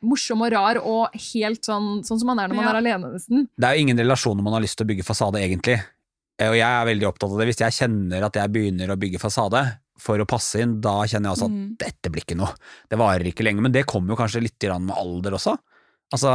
[0.02, 2.70] morsom og rar og helt sånn, sånn som man er når man Ja.
[2.72, 3.48] er alene, nesten.
[3.58, 5.80] Det er jo ingen relasjoner man har lyst til å bygge fasade, egentlig.
[6.38, 7.46] Eh, Og jeg er veldig opptatt av det.
[7.48, 11.30] Hvis jeg kjenner at jeg begynner å bygge fasade for å passe inn, da kjenner
[11.30, 11.76] jeg altså at Mm.
[11.78, 12.52] dette blir ikke noe.
[12.90, 13.60] Det varer ikke lenge.
[13.62, 15.56] Men det kommer jo kanskje litt med alder også.
[16.12, 16.30] Altså,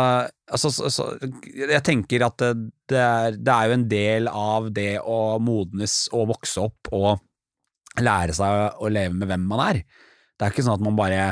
[0.50, 1.06] altså så, så,
[1.54, 2.52] jeg tenker at det,
[2.90, 7.20] det, er, det er jo en del av det å modnes og vokse opp og
[8.02, 9.84] lære seg å leve med hvem man er.
[10.38, 11.28] Det er ikke sånn at man bare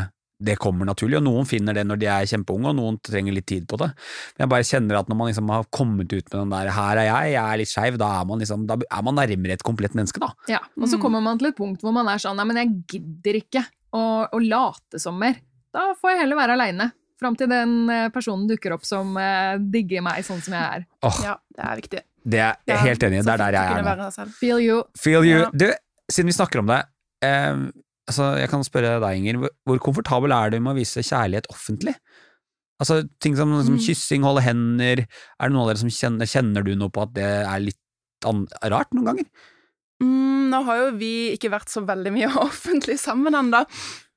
[0.46, 3.46] det kommer naturlig, og noen finner det når de er kjempeunge, og noen trenger litt
[3.48, 3.88] tid på det.
[4.36, 7.00] Men jeg bare kjenner at når man liksom har kommet ut med den der 'her
[7.00, 9.64] er jeg, jeg er litt skeiv', da er man liksom, da er man nærmere et
[9.64, 10.34] komplett menneske, da.
[10.52, 11.02] Ja, og så Mm.
[11.02, 14.28] kommer man til et punkt hvor man er sånn Nei, men jeg gidder ikke å,
[14.28, 15.40] å late som mer.
[15.74, 16.92] Da får jeg heller være aleine.
[17.22, 20.86] Fram til den eh, personen dukker opp som eh, digger meg sånn som jeg er.
[21.08, 22.02] Oh, Ja, det er viktig.
[22.26, 23.24] det er jeg helt enig i.
[23.24, 24.28] Det er der jeg er nå.
[24.40, 24.82] Feel you.
[25.00, 25.40] Feel you.
[25.46, 25.50] Ja.
[25.54, 25.68] Du,
[26.12, 26.82] siden vi snakker om det,
[27.24, 27.64] eh,
[28.12, 29.40] altså, jeg kan spørre deg, Inger.
[29.64, 31.96] Hvor, komfortabel er du med å vise kjærlighet offentlig?
[32.84, 33.84] Altså, ting som, som Mm.
[33.88, 35.06] kyssing, holde hender.
[35.40, 37.80] Er det noen av dere som kjenner, kjenner du noe på at det er litt
[38.28, 39.30] an rart noen ganger?
[40.04, 43.62] Mm, nå har jo vi ikke vært så veldig mye offentlig sammen ennå.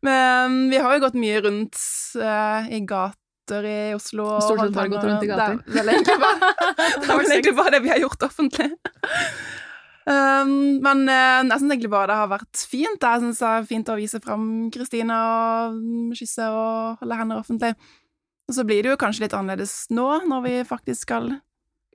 [0.06, 1.78] Men vi har jo gått mye rundt
[2.20, 4.26] uh, i gater i Oslo.
[4.44, 5.58] Stort sett har bare gått rundt i gater.
[5.66, 6.52] Det er egentlig bare,
[7.00, 8.68] det er egentlig bare det vi har gjort offentlig.
[10.08, 13.08] Um, men uh, jeg syns egentlig bare det har vært fint.
[13.10, 15.18] Jeg syns det er fint å vise fram Kristina
[15.72, 17.74] og kysse og holde hender offentlig.
[18.48, 21.34] Og så blir det jo kanskje litt annerledes nå, når vi faktisk skal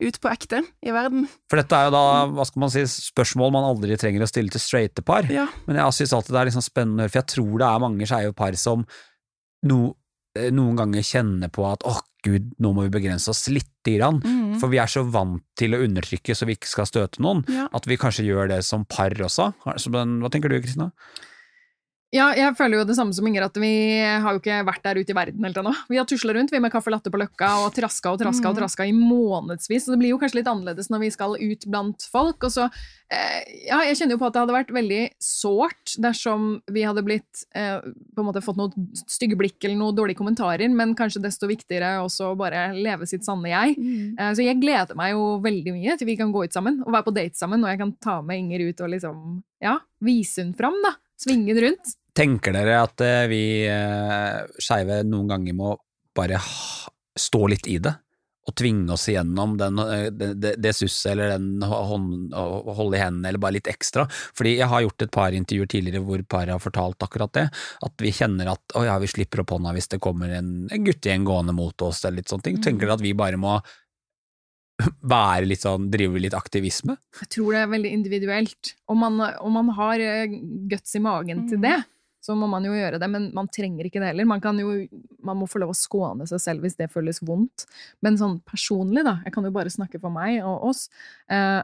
[0.02, 1.28] ut på ekte i verden.
[1.52, 2.04] For dette er jo da,
[2.34, 5.28] hva skal man si, spørsmål man aldri trenger å stille til straighte par.
[5.32, 5.46] Ja.
[5.68, 7.84] Men jeg syns alltid det er liksom spennende å høre, for jeg tror det er
[7.84, 8.86] mange skeive par som
[9.70, 9.78] no,
[10.36, 14.22] eh, noen ganger kjenner på at åh gud, nå må vi begrense oss lite grann.
[14.24, 14.56] Mm.
[14.62, 17.68] For vi er så vant til å undertrykke så vi ikke skal støte noen, Ja.
[17.74, 19.52] at vi kanskje gjør det som par også.
[19.66, 20.92] Hva tenker du, Kristina?
[22.14, 23.72] Ja, jeg føler jo det samme som Inger, at vi
[24.22, 25.72] har jo ikke vært der ute i verden helt ennå.
[25.90, 28.54] Vi har tusla rundt vi med caffè latte på Løkka og traska og traska og
[28.54, 28.60] Mm.
[28.62, 29.86] traska i månedsvis.
[29.88, 32.44] Så det blir jo kanskje litt annerledes når vi skal ut blant folk.
[32.46, 32.68] Og så,
[33.10, 37.02] eh, ja, jeg kjenner jo på at det hadde vært veldig sårt dersom vi hadde
[37.04, 41.20] blitt eh, på en måte fått noen stygge blikk eller noen dårlige kommentarer, men kanskje
[41.24, 43.76] desto viktigere også å bare leve sitt sanne jeg.
[43.80, 44.20] Mm.
[44.20, 46.94] Eh, Så jeg gleder meg jo veldig mye til vi kan gå ut sammen og
[46.94, 50.44] være på date sammen, og jeg kan ta med Inger ut og liksom, ja, vise
[50.46, 50.94] hun fram, da.
[51.18, 51.96] Svinge den rundt.
[52.14, 55.76] Tenker dere at eh, vi eh, skeive noen ganger må
[56.14, 56.38] bare
[57.18, 57.96] stå litt i det?
[58.44, 63.02] Og tvinge oss igjennom den, eh, det, det, susset eller den hånd, å holde i
[63.02, 64.04] hendene, eller bare litt ekstra.
[64.38, 67.46] Fordi jeg har gjort et par intervjuer tidligere hvor paret har fortalt akkurat det.
[67.88, 70.86] At vi kjenner at å ja, vi slipper opp hånda hvis det kommer en, en
[70.86, 72.60] guttegjeng gående mot oss, eller litt sånne ting.
[72.62, 73.56] Tenker dere at vi bare må
[75.16, 77.00] være litt sånn, drive litt aktivisme?
[77.24, 78.76] Jeg tror det er veldig individuelt.
[78.92, 80.06] Om man, om man har
[80.70, 81.66] guts i magen til Mm.
[81.70, 81.78] det,
[82.24, 84.28] så må man jo gjøre det, men man trenger ikke det heller.
[84.30, 84.72] Man, kan jo,
[85.28, 87.66] man må få lov å skåne seg selv hvis det føles vondt.
[88.06, 90.86] Men sånn personlig, da, jeg kan jo bare snakke for meg og oss,
[91.28, 91.60] eh,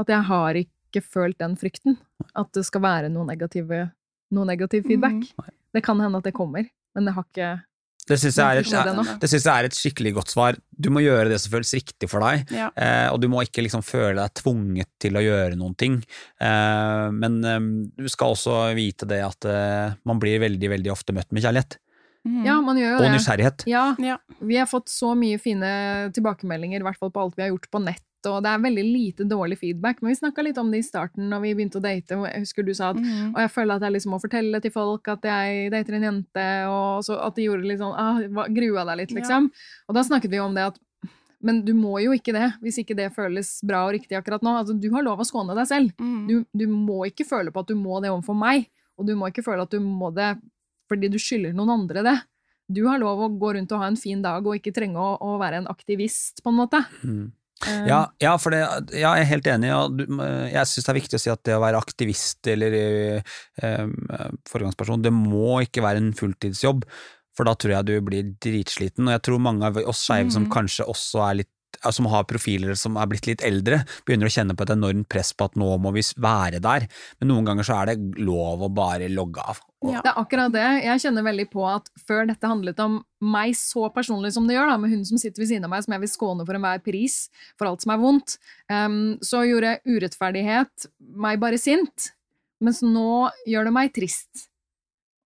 [0.00, 1.98] at jeg har ikke følt den frykten.
[2.32, 3.90] At det skal være noe, negative,
[4.32, 5.20] noe negativ feedback.
[5.20, 5.50] Mm.
[5.76, 6.64] Det kan hende at det kommer,
[6.96, 7.52] men det har ikke
[8.10, 10.58] Det syns jeg, jeg er et skikkelig godt svar.
[10.74, 12.50] Du må gjøre det som føles riktig for deg.
[12.54, 12.68] Ja.
[12.74, 16.00] Eh, og du må ikke liksom føle deg tvunget til å gjøre noen ting.
[16.40, 17.60] Eh, men eh,
[18.00, 21.78] du skal også vite det at eh, man blir veldig, veldig ofte møtt med kjærlighet.
[22.28, 22.42] Mm.
[22.44, 23.12] Ja, man gjør jo Og det.
[23.14, 23.62] nysgjerrighet.
[23.70, 24.18] Ja, Ja.
[24.44, 25.70] vi har fått så mye fine
[26.12, 28.84] tilbakemeldinger, i hvert fall på alt vi har gjort på nett, og det er veldig
[28.84, 30.02] lite dårlig feedback.
[30.02, 32.44] Men vi snakka litt om det i starten når vi begynte å date, og jeg
[32.44, 33.34] husker du sa at Mm.
[33.34, 36.46] og jeg føler at jeg liksom må fortelle til folk at jeg dater en jente,
[36.68, 39.50] og så at de gjorde litt sånn ah, Grua deg litt, liksom.
[39.88, 40.78] Og da snakket vi om det at
[41.42, 44.58] men du må jo ikke det, hvis ikke det føles bra og riktig akkurat nå.
[44.60, 45.94] Altså, du har lov å skåne deg selv.
[45.96, 46.26] Mm.
[46.28, 48.66] Du, du må ikke føle på at du må det overfor meg,
[48.98, 50.34] og du må ikke føle at du må det
[50.90, 52.16] fordi du skylder noen andre det.
[52.68, 55.16] Du har lov å gå rundt og ha en fin dag og ikke trenge å,
[55.16, 56.82] å være en aktivist, på en måte.
[57.02, 57.32] Mm.
[57.66, 58.60] Eh, Ja, ja, for det,
[58.96, 59.70] ja, jeg er helt enig.
[59.76, 59.98] Og
[60.50, 63.22] jeg syns det er viktig å si at det å være aktivist eller eh,
[63.62, 63.86] eh,
[64.48, 66.84] foregangsperson, det må ikke være en fulltidsjobb.
[67.36, 69.06] For da tror jeg du blir dritsliten.
[69.08, 70.52] Og jeg tror mange av oss skeive som Mhm.
[70.52, 71.52] kanskje også er litt
[71.88, 75.32] som har profiler som er blitt litt eldre, begynner å kjenne på et enormt press
[75.32, 76.86] på at nå må vi være der.
[77.20, 79.62] Men noen ganger så er det lov å bare logge av.
[79.80, 80.02] Ja.
[80.04, 80.66] Det er akkurat det.
[80.84, 84.68] Jeg kjenner veldig på at før dette handlet om meg så personlig som det gjør,
[84.74, 86.82] da, med hun som sitter ved siden av meg, som jeg vil skåne for enhver
[86.84, 87.22] pris,
[87.56, 88.36] for alt som er vondt,
[88.68, 90.90] um, så gjorde urettferdighet
[91.24, 92.10] meg bare sint.
[92.60, 94.50] Mens nå gjør det meg trist.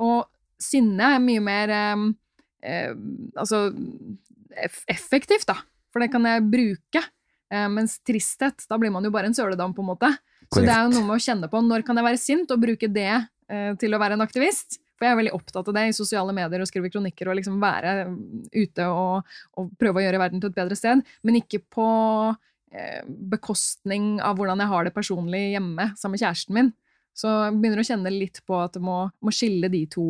[0.02, 0.22] Og
[0.62, 2.08] sinne er mye mer um,
[2.62, 3.66] em, altså
[4.54, 5.58] eff effektivt, da.
[5.94, 7.04] For det kan jeg bruke.
[7.54, 10.10] Eh, mens tristhet, da blir man jo bare en søledam, på en måte.
[10.50, 12.62] Så det er jo noe med å kjenne på når kan jeg være sint, og
[12.62, 14.80] bruke det eh, til å være en aktivist.
[14.94, 17.56] For jeg er veldig opptatt av det i sosiale medier og skrive kronikker og liksom
[17.62, 18.18] være mm,
[18.54, 21.02] ute og, og prøve å gjøre verden til et bedre sted.
[21.26, 21.88] Men ikke på
[22.74, 23.00] eh,
[23.34, 26.70] bekostning av hvordan jeg har det personlig hjemme sammen med kjæresten min.
[27.14, 30.08] Så jeg begynner å kjenne litt på at det må, må skille de to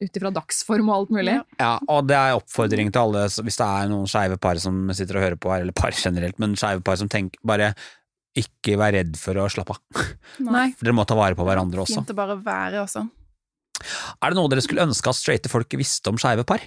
[0.00, 1.36] ut ifra dagsform og alt mulig.
[1.38, 1.44] Ja.
[1.60, 5.18] Ja, og det er oppfordring til alle, hvis det er noen skeive par som sitter
[5.18, 7.72] og hører på her, eller par generelt, men skeive par som tenker bare
[8.38, 10.02] ikke vær redd for å slappe av.
[10.46, 10.68] Nei.
[10.78, 12.00] For dere må ta vare på hverandre også.
[12.00, 13.06] Fint å bare være også.
[14.22, 16.62] Er det noe dere skulle ønske at straighte folk visste om skeive par?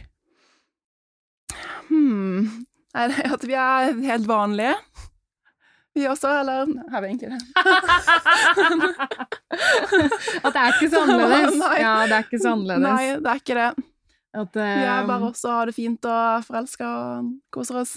[1.88, 2.66] Hmm.
[2.96, 4.76] Er det at vi er helt vanlige?
[5.96, 6.58] Vi også, eller
[6.92, 7.42] har vi egentlig det?
[10.46, 11.56] At det er ikke så annerledes.
[11.60, 11.78] Nei.
[11.82, 12.88] Ja, det er ikke så annerledes.
[12.88, 13.72] Nei, det er ikke det.
[14.32, 17.94] At, Vi er bare oss og har det fint og forelska og koser oss.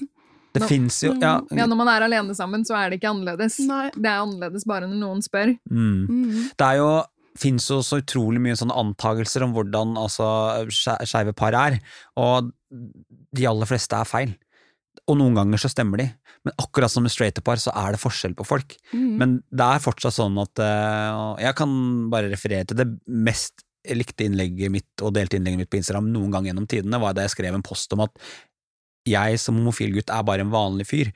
[0.55, 0.69] Det no.
[0.71, 3.59] fins jo ja, ja, når man er alene sammen, så er det ikke annerledes.
[3.67, 3.89] Nei.
[3.95, 5.49] Det er annerledes bare når noen spør.
[5.71, 6.07] mm.
[6.11, 6.37] Mm.
[6.59, 6.91] Det er jo
[7.39, 10.27] fins jo så utrolig mye sånne antakelser om hvordan altså,
[10.71, 11.81] skeive par er,
[12.21, 12.53] og
[13.35, 14.37] de aller fleste er feil.
[15.11, 16.07] Og noen ganger så stemmer de,
[16.47, 18.77] men akkurat som med straighte par så er det forskjell på folk.
[18.95, 19.11] Mm.
[19.21, 21.75] Men det er fortsatt sånn at uh, Jeg kan
[22.13, 26.33] bare referere til det mest likte innlegget mitt og delte innlegget mitt på Instagram noen
[26.33, 28.17] gang gjennom tidene, var da jeg skrev en post om at
[29.05, 31.11] jeg som homofil gutt er bare en vanlig fyr.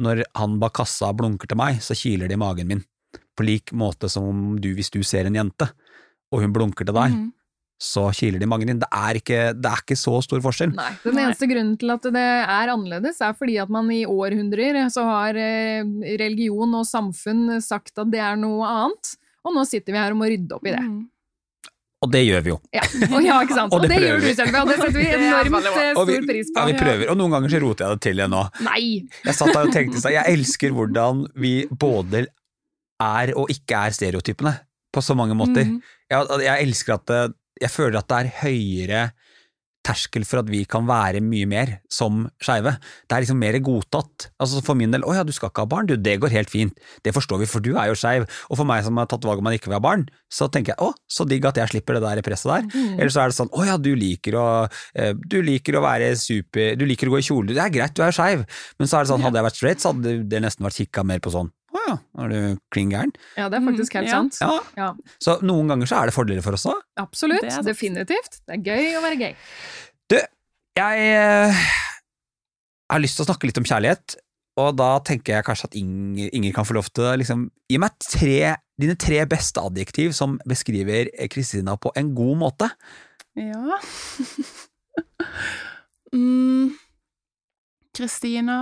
[0.00, 2.84] Når han bak kassa blunker til meg, så kiler det i magen min.
[3.36, 5.70] På lik måte som du, hvis du ser en jente,
[6.30, 7.28] og hun blunker til deg, Mm.
[7.80, 8.80] Så kiler de mange inn.
[8.82, 10.74] Det er ikke, det er ikke så stor forskjell.
[10.76, 10.90] Nei.
[11.04, 11.28] Den Nei.
[11.28, 15.38] eneste grunnen til at det er annerledes, er fordi at man i århundrer så har
[15.40, 15.80] eh,
[16.20, 19.14] religion og samfunn sagt at det er noe annet,
[19.46, 20.84] og nå sitter vi her og må rydde opp i det.
[20.84, 21.00] Mm.
[22.00, 22.58] Og det gjør vi jo.
[22.72, 23.72] Ja, og, ja ikke sant?
[23.74, 26.28] Og Og det det, gjør du, Selva, og det setter vi Det enormt eh, stor
[26.30, 26.60] pris på.
[26.60, 28.44] ja, vi prøver, og noen ganger så roter jeg det til igjen nå.
[28.66, 28.84] Nei!
[29.24, 32.26] Jeg satt der og tenkte sånn stad, jeg elsker hvordan vi både
[33.00, 34.54] er og ikke er stereotypene,
[34.90, 35.68] på så mange måter.
[35.68, 35.80] Mm.
[36.10, 37.20] Jeg, jeg elsker at det,
[37.60, 39.02] jeg føler at det er høyere
[39.86, 42.74] terskel for at vi kan være mye mer som skeive.
[43.08, 44.28] Det er liksom mer godtatt.
[44.40, 46.52] Altså For min del, å ja, du skal ikke ha barn, du, det går helt
[46.52, 46.76] fint.
[47.04, 48.26] Det forstår vi, for du er jo skeiv.
[48.50, 50.74] Og for meg som har tatt valg om man ikke vil ha barn, så tenker
[50.74, 52.68] jeg å, så digg at jeg slipper det der presset der.
[52.68, 52.98] Mm.
[52.98, 54.48] Eller så er det sånn å ja, du liker å,
[54.94, 57.96] eh, du liker å være super, du liker å gå i kjole, det er greit,
[57.96, 58.44] du er skeiv.
[58.78, 61.06] Men så er det sånn, hadde jeg vært straight, så hadde det nesten vært kikka
[61.08, 62.38] mer på sånn å ja, er du
[62.74, 63.12] klin gæren?
[63.38, 64.14] Ja, det er faktisk helt Mm, ja.
[64.18, 64.34] sant.
[64.40, 64.46] Ja.
[64.76, 64.88] Ja,
[65.22, 66.78] Så noen ganger så er det fordeler for oss òg.
[66.98, 67.42] absolutt.
[67.46, 67.60] Det.
[67.68, 68.32] Definitivt.
[68.46, 69.34] Det er gøy å være gay.
[70.10, 70.16] Du,
[70.80, 71.50] jeg eh,
[72.90, 74.06] har lyst til å snakke litt om kjærlighet,
[74.60, 77.78] og da tenker jeg kanskje at Inger, Inger kan få lov til å liksom, gi
[77.80, 78.38] meg tre,
[78.80, 82.66] dine tre beste adjektiv som beskriver Kristina på en god måte.
[83.38, 83.78] Ja
[86.12, 86.74] mm.
[87.96, 88.58] Kristina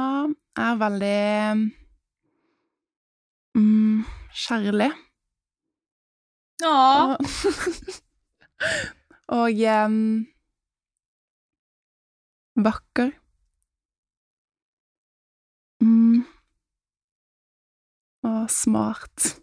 [0.58, 1.18] er veldig
[3.58, 4.04] mm,
[4.46, 4.90] kjærlig.
[6.62, 6.74] Ja.
[7.14, 7.16] Og,
[9.38, 9.98] og um,
[12.64, 13.12] vakker.
[15.82, 16.24] Mm.
[18.26, 19.34] Og smart.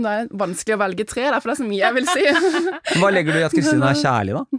[0.00, 2.24] Det er vanskelig å velge tre, derfor det er så mye jeg vil si.
[3.00, 4.46] Hva legger du i at Kristine er kjærlig, da?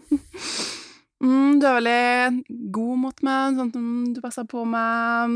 [1.22, 5.36] Mm, du er veldig god mot meg, sånn som du passer på meg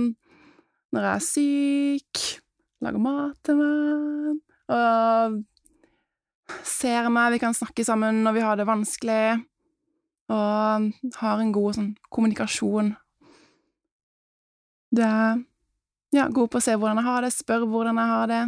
[0.96, 2.22] når jeg er syk,
[2.84, 4.40] lager mat til meg,
[4.76, 5.42] og
[6.66, 9.24] ser meg, vi kan snakke sammen når vi har det vanskelig,
[10.34, 12.94] og har en god sånn kommunikasjon.
[14.96, 15.42] Du er
[16.16, 18.44] ja, god på å se hvordan jeg har det, spør hvordan jeg har det.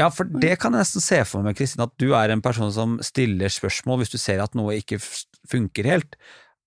[0.00, 2.70] Ja, for det kan jeg nesten se for meg, Kristin, at du er en person
[2.72, 5.00] som stiller spørsmål hvis du ser at noe ikke
[5.50, 6.16] funker helt.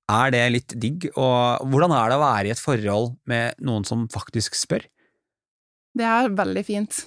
[0.07, 3.87] Er det litt digg, og hvordan er det å være i et forhold med noen
[3.87, 4.85] som faktisk spør?
[5.97, 6.99] Det er veldig fint.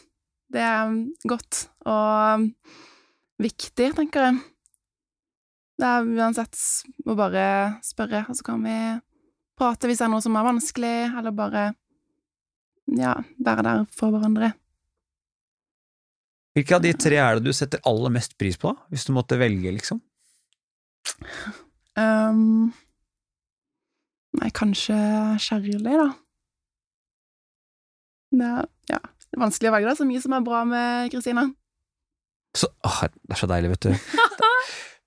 [0.50, 0.94] Det er
[1.30, 2.48] godt og
[3.40, 4.40] viktig, tenker jeg.
[5.80, 6.58] Det er uansett
[7.08, 7.44] å bare
[7.86, 8.76] spørre, og så kan vi
[9.60, 11.64] prate hvis det er noe som er vanskelig, eller bare
[12.98, 14.52] ja, være der for hverandre.
[16.56, 18.90] Hvilke av de tre er det du setter aller mest pris på, da?
[18.90, 20.00] hvis du måtte velge, liksom?
[21.94, 22.72] Um,
[24.40, 24.98] nei, kanskje
[25.46, 26.08] kjærlig, da.
[28.30, 29.96] Det er, ja, det er vanskelig å velge, da.
[29.98, 31.48] Så mye som er bra med Kristina.
[32.56, 33.92] Så, åh, det er så deilig, vet du.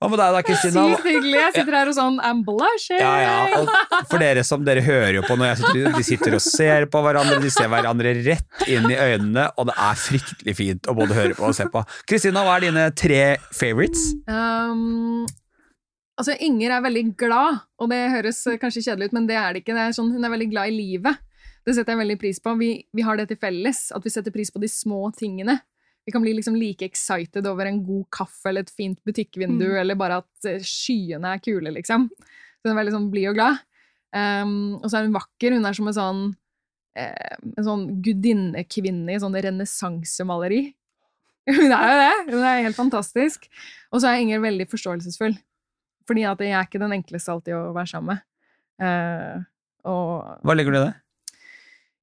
[0.04, 0.82] Hva med deg da, Kristina?
[0.90, 1.36] Sykt hyggelig.
[1.38, 2.98] Jeg sitter her og sånn I'm blushing!
[3.00, 6.36] Ja, ja, og for dere som dere hører jo på når jeg sitter, de sitter
[6.36, 10.56] og ser på hverandre, de ser hverandre rett inn i øynene, og det er fryktelig
[10.58, 11.84] fint å både høre på og se på.
[12.10, 13.22] Kristina, hva er dine tre
[13.54, 14.10] favorites?
[14.28, 15.24] Um,
[16.20, 19.64] altså, Inger er veldig glad, og det høres kanskje kjedelig ut, men det er det
[19.64, 19.78] ikke.
[19.78, 21.22] Det er sånn, hun er veldig glad i livet.
[21.64, 22.52] Det setter jeg veldig pris på.
[22.60, 25.58] Vi, vi har det til felles, at vi setter pris på de små tingene.
[26.04, 29.78] Vi kan bli liksom like excited over en god kaffe eller et fint butikkvindu, Mm.
[29.80, 32.10] eller bare at eh, skyene er kule, liksom.
[32.12, 33.62] Så hun er veldig sånn blid og glad.
[34.14, 35.56] Um, og så er hun vakker.
[35.56, 36.20] Hun er som en sånn
[36.96, 40.60] eh, en sånn gudinnekvinne i sånn renessansemaleri.
[41.50, 42.12] Hun er jo det!
[42.30, 43.48] Hun er helt fantastisk.
[43.92, 45.34] Og så er Inger veldig forståelsesfull.
[46.08, 48.22] Fordi at jeg er ikke den enkleste alltid å være sammen med.
[48.80, 49.42] Uh,
[49.88, 50.94] og Hva legger du i det?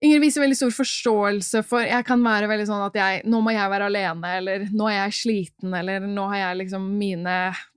[0.01, 3.53] Inger viser veldig stor forståelse for Jeg kan være veldig sånn at jeg, nå må
[3.53, 7.35] jeg være alene, eller nå er jeg sliten, eller nå har jeg liksom mine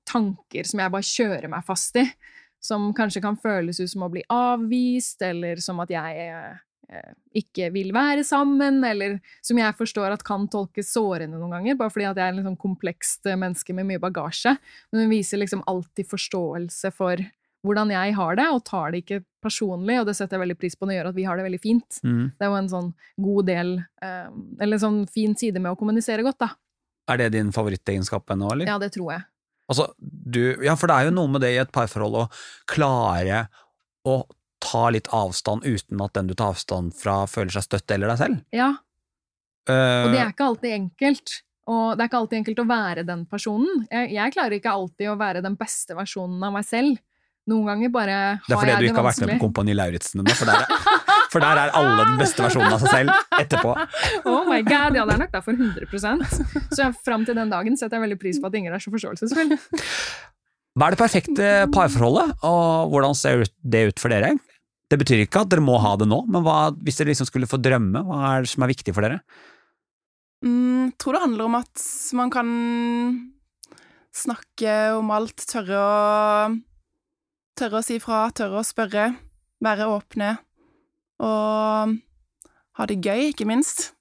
[0.08, 2.06] tanker som jeg bare kjører meg fast i.
[2.64, 7.68] Som kanskje kan føles ut som å bli avvist, eller som at jeg eh, ikke
[7.74, 12.08] vil være sammen, eller som jeg forstår at kan tolkes sårende noen ganger, bare fordi
[12.08, 14.56] at jeg er en sånn komplekst menneske med mye bagasje.
[14.88, 17.20] Men hun viser liksom alltid forståelse for
[17.64, 20.76] hvordan jeg har det, og tar det ikke personlig, og det setter jeg veldig pris
[20.76, 21.98] på og det gjør at vi har det veldig fint.
[22.04, 22.22] Mm.
[22.36, 22.90] Det er jo en sånn
[23.26, 24.28] god del, eh,
[24.60, 26.50] eller en sånn fin side med å kommunisere godt, da.
[27.12, 28.68] Er det din favorittegenskap ennå, eller?
[28.70, 29.26] Ja, det tror jeg.
[29.72, 32.30] Altså, du, ja, for det er jo noe med det i et parforhold å
[32.68, 33.46] klare
[34.04, 34.22] å
[34.64, 38.20] ta litt avstand uten at den du tar avstand fra, føler seg støtt eller deg
[38.20, 38.42] selv.
[38.56, 38.74] Ja,
[39.64, 41.38] Uh, og det er ikke alltid enkelt.
[41.72, 43.84] Og det er ikke alltid enkelt å være den personen.
[43.88, 46.98] Jeg, jeg klarer ikke alltid å være den beste versjonen av meg selv.
[47.50, 48.48] Noen ganger bare har jeg det vanskelig.
[48.48, 50.52] Det er fordi du ikke har vært med på Kompani Lauritzen ennå, for,
[51.34, 53.74] for der er alle den beste versjonen av seg selv etterpå.
[54.34, 56.24] Oh my god, ja, det er nok derfor 100
[56.72, 58.92] Så jeg, fram til den dagen setter jeg veldig pris på at Inger er så
[58.94, 59.52] forståelsesfull.
[60.74, 64.32] Hva er det perfekte parforholdet, og hvordan ser det ut for dere?
[64.90, 67.50] Det betyr ikke at dere må ha det nå, men hva, hvis dere liksom skulle
[67.50, 69.20] få drømme, hva er det som er viktig for dere?
[70.44, 71.84] Mm, tror det handler om at
[72.16, 72.48] man kan
[74.14, 75.92] snakke om alt, tørre å
[77.58, 79.12] Tørre å si fra, tørre å spørre,
[79.62, 80.32] være åpne
[81.22, 81.92] og
[82.74, 83.92] ha det gøy, ikke minst.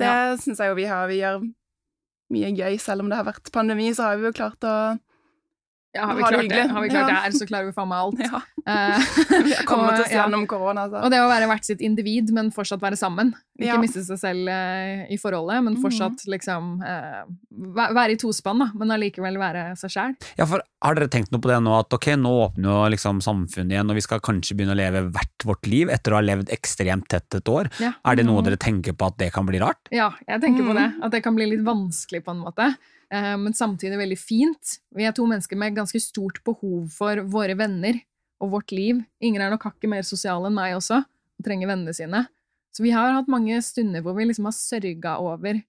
[0.00, 0.34] Det Ja.
[0.36, 1.06] syns jeg jo vi har.
[1.06, 1.44] Vi gjør
[2.32, 4.98] mye gøy, selv om det har vært pandemi, så har vi jo klart å
[5.94, 6.70] Ja, har vi det klart det, hyggelig.
[6.70, 7.20] har vi klart det Ja.
[7.22, 8.18] her, så klarer vi faen meg alt.
[8.26, 8.98] Ja, Eh,
[9.46, 10.26] vi har kommet og, oss ja.
[10.46, 13.32] korona, så Og det å være hvert sitt individ, men fortsatt være sammen.
[13.58, 13.78] Ikke Ja.
[13.80, 15.82] miste seg selv eh, i forholdet, men Mhm.
[15.84, 17.24] fortsatt liksom eh,
[17.94, 20.14] Være i tospann, da, men allikevel være seg sjæl.
[20.38, 23.18] Ja, for Har dere tenkt noe på det nå, at ok, nå åpner jo liksom
[23.20, 26.22] samfunnet igjen, og vi skal kanskje begynne å leve hvert vårt liv etter å ha
[26.24, 27.68] levd ekstremt tett et år.
[27.78, 27.92] Ja.
[28.04, 28.44] Er det noe Mhm.
[28.44, 29.88] dere tenker på at det kan bli rart?
[29.92, 30.76] Ja, jeg tenker på Mm.
[30.80, 31.04] det.
[31.04, 32.76] At det kan bli litt vanskelig på en måte.
[33.12, 34.78] eh, Men samtidig veldig fint.
[34.94, 38.00] Vi er to mennesker med ganske stort behov for våre venner
[38.40, 39.00] og vårt liv.
[39.20, 42.26] Ingen er nok hakket mer sosiale enn meg også, og trenger vennene sine.
[42.72, 45.62] Så vi har hatt mange stunder hvor vi liksom har sørga over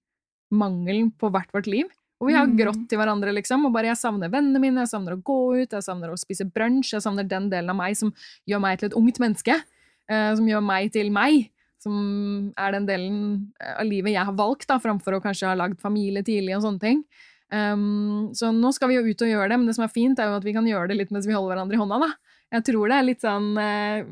[0.52, 1.86] mangelen på hvert vårt liv.
[2.22, 2.58] Og vi har Mm.
[2.58, 3.66] grått til hverandre, liksom.
[3.66, 6.46] Og bare 'jeg savner vennene mine, jeg savner å gå ut, jeg savner å spise
[6.46, 8.14] brunsj', jeg savner den delen av meg som
[8.48, 9.64] gjør meg til et ungt menneske.
[10.10, 11.50] eh, som gjør meg til meg.
[11.80, 15.56] Som er den delen eh, av livet jeg har valgt, da, framfor å kanskje ha
[15.56, 17.04] lagd familie tidlig og sånne ting.
[17.50, 20.20] Um, så nå skal vi jo ut og gjøre det, men det som er fint,
[20.20, 22.12] er jo at vi kan gjøre det litt mens vi holder hverandre i hånda, da.
[22.52, 24.08] Jeg tror det er litt sånn eh,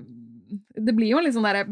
[0.79, 1.65] Det blir jo litt sånn derre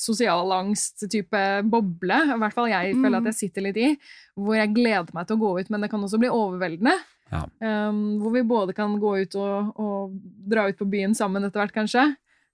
[0.00, 3.88] sosial angst-type boble, i hvert fall jeg føler at jeg sitter litt i,
[4.32, 6.94] hvor jeg gleder meg til å gå ut, men det kan også bli overveldende.
[7.30, 7.42] Ja.
[7.60, 10.14] Um, hvor vi både kan gå ut og, og
[10.50, 12.06] dra ut på byen sammen etter hvert, kanskje,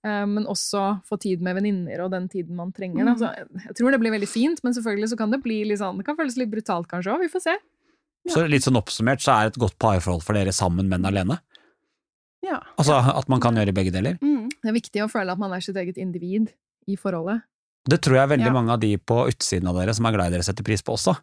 [0.02, 3.06] um, men også få tid med venninner og den tiden man trenger.
[3.06, 3.12] Mm.
[3.14, 3.30] Altså,
[3.68, 6.08] jeg tror det blir veldig fint, men selvfølgelig så kan det bli litt sånn, det
[6.08, 7.56] kan føles litt brutalt kanskje òg, vi får se.
[8.32, 11.38] Så litt sånn oppsummert så er et godt parforhold for dere sammen, men alene?
[12.44, 12.60] Ja.
[12.78, 14.18] Altså at man kan gjøre begge deler?
[14.22, 14.48] Mm.
[14.62, 16.52] Det er viktig å føle at man er sitt eget individ
[16.88, 17.42] i forholdet.
[17.86, 18.52] Det tror jeg veldig Ja.
[18.52, 20.94] mange av de på utsiden av dere som er glad i dere, setter pris på
[20.96, 21.16] også.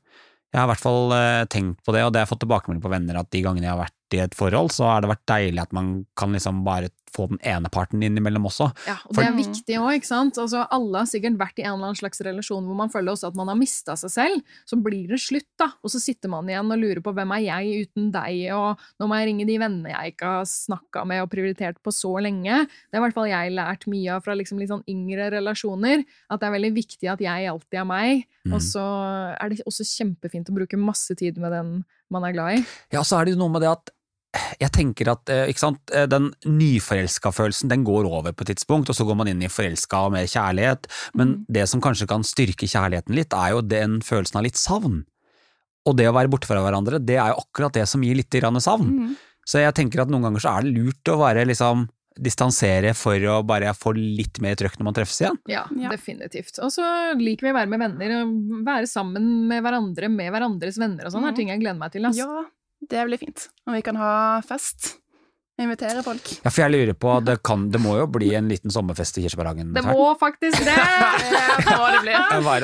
[0.54, 2.84] Jeg har i hvert fall eh, tenkt på det, og det har jeg fått tilbakemelding
[2.84, 5.26] på venner, at de gangene jeg har vært i et forhold, så har det vært
[5.30, 8.70] deilig at man kan liksom bare få den ene parten innimellom også.
[8.88, 10.40] Ja, og det er viktig òg, ikke sant.
[10.42, 13.30] Altså, alle har sikkert vært i en eller annen slags relasjon hvor man føler også
[13.30, 14.56] at man har mista seg selv.
[14.70, 15.70] Så blir det slutt, da.
[15.86, 19.10] Og så sitter man igjen og lurer på hvem er jeg uten deg, og nå
[19.10, 22.64] må jeg ringe de vennene jeg ikke har snakka med og prioritert på så lenge.
[22.66, 26.06] Det har i hvert fall jeg lært mye av fra liksom litt sånn yngre relasjoner.
[26.34, 28.28] At det er veldig viktig at jeg alltid er meg.
[28.48, 28.56] Mm.
[28.58, 28.86] Og så
[29.38, 31.76] er det også kjempefint å bruke masse tid med den
[32.14, 32.64] man er glad i.
[32.94, 33.94] Ja, så er det jo noe med det at
[34.60, 38.90] jeg tenker at eh, ikke sant, eh, den nyforelska-følelsen den går over på et tidspunkt,
[38.90, 41.46] og så går man inn i forelska og mer kjærlighet, men Mm.
[41.50, 45.04] det som kanskje kan styrke kjærligheten litt, er jo den følelsen av litt savn.
[45.86, 48.30] Og det å være borte fra hverandre, det er jo akkurat det som gir litt
[48.30, 48.90] grann savn.
[48.90, 49.16] Mm.
[49.46, 53.16] Så jeg tenker at noen ganger så er det lurt å være liksom distansere for
[53.18, 55.38] å bare få litt mer trøkk når man treffes igjen.
[55.50, 55.90] Ja, Ja.
[55.90, 56.60] definitivt.
[56.62, 56.86] Og så
[57.18, 61.12] liker vi å være med venner, og være sammen med hverandre, med hverandres venner og
[61.12, 61.36] sånn, er Mhm.
[61.36, 62.04] ting jeg gleder meg til.
[62.06, 62.18] Altså.
[62.18, 62.46] Ja,
[62.90, 63.48] det blir fint.
[63.68, 64.14] Og vi kan ha
[64.48, 64.98] fest.
[65.62, 66.30] Invitere folk.
[66.42, 69.24] Ja, for jeg lurer på, det, kan, det må jo bli en liten sommerfest i
[69.28, 69.70] Kirsebærhagen.
[69.76, 70.74] Det må faktisk det!
[71.64, 72.14] Det må det bli.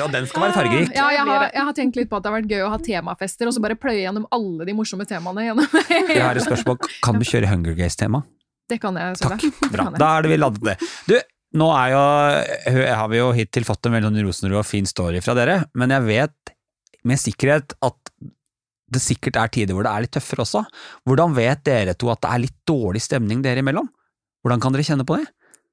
[0.02, 0.90] Og den skal være fargerik.
[0.96, 2.78] Ja, jeg har, jeg har tenkt litt på at det har vært gøy å ha
[2.82, 5.76] temafester, og så bare pløye gjennom alle de morsomme temaene gjennom.
[6.10, 6.80] Jeg har et spørsmål.
[7.06, 8.24] Kan du kjøre Hunger Games-tema?
[8.70, 9.46] Det kan jeg, så Takk.
[9.46, 9.86] Det Bra.
[9.94, 10.74] Da er det vi ladet det.
[11.06, 11.14] Du,
[11.62, 12.02] nå er jo,
[12.98, 15.94] har vi jo hittil fått en veldig sånn rosenrød og fin story fra dere, men
[15.94, 16.52] jeg vet
[17.06, 17.99] med sikkerhet at
[18.90, 20.60] det sikkert er tider hvor det er litt tøffere også.
[21.08, 23.88] Hvordan vet dere to at det er litt dårlig stemning dere imellom?
[24.44, 25.28] Hvordan kan dere kjenne på det?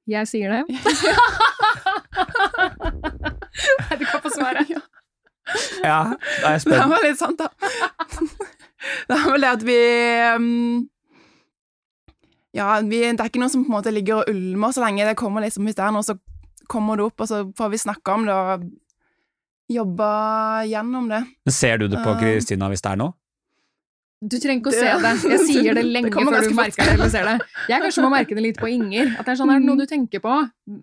[0.08, 0.62] Jeg sier det.
[3.98, 4.60] du kan få svare.
[5.82, 6.00] Ja,
[6.42, 7.48] da er jeg Det var litt sant, da.
[9.08, 9.78] Det er vel det at vi
[10.36, 10.88] um,
[12.56, 15.08] Ja, vi, det er ikke noe som på en måte ligger og ulmer så lenge
[15.08, 16.14] det kommer liksom Hvis det er noe, så
[16.68, 18.48] kommer det opp, og så får vi snakke om det og
[19.68, 20.10] jobbe
[20.70, 21.22] gjennom det.
[21.44, 23.12] Men ser du det på Um, Kristina hvis det er noe?
[24.18, 25.10] Du trenger ikke å se det.
[25.30, 27.34] Jeg sier det lenge Det før du merker det eller ser det.
[27.70, 29.12] Jeg kanskje må merke det litt på Inger.
[29.14, 30.32] At det er sånn, er det noe du tenker på?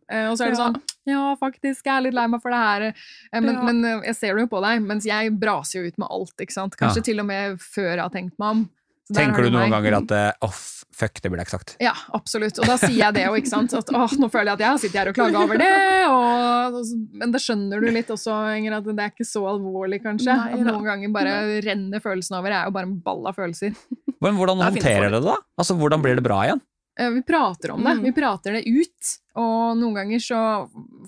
[0.07, 0.77] Eh, Og så er det sånn,
[1.11, 2.86] ja, faktisk, jeg er litt lei meg for det her.
[3.33, 3.63] Eh, Men, Ja.
[3.67, 6.31] men eh, jeg ser det jo på deg, mens jeg braser jo ut med alt,
[6.39, 6.77] ikke sant?
[6.79, 7.07] Kanskje Ja.
[7.09, 8.69] til og med før jeg har tenkt meg om.
[9.11, 9.71] Så Tenker du noen meg.
[9.83, 11.74] ganger at eh, off, fuck, det burde jeg ikke sagt?
[11.84, 12.60] Ja, absolutt.
[12.64, 13.74] Og da sier jeg det jo, ikke sant.
[13.78, 15.72] At åh, nå føler jeg at jeg har sittet her og klaga over det,
[16.12, 16.78] og,
[17.22, 20.32] men det skjønner du litt også, Inger, at det er ikke så alvorlig, kanskje.
[20.32, 21.36] Nei at noen ganger bare
[21.66, 22.56] renner følelsene over.
[22.56, 23.76] Jeg er jo bare en ball av følelser.
[24.24, 25.36] Men hvordan er håndterer dere det, da?
[25.60, 26.64] Altså, Hvordan blir det bra igjen?
[27.00, 27.98] Eh, Vi prater om det.
[28.00, 28.04] Mm.
[28.08, 29.14] Vi prater det ut.
[29.36, 30.39] Og noen ganger så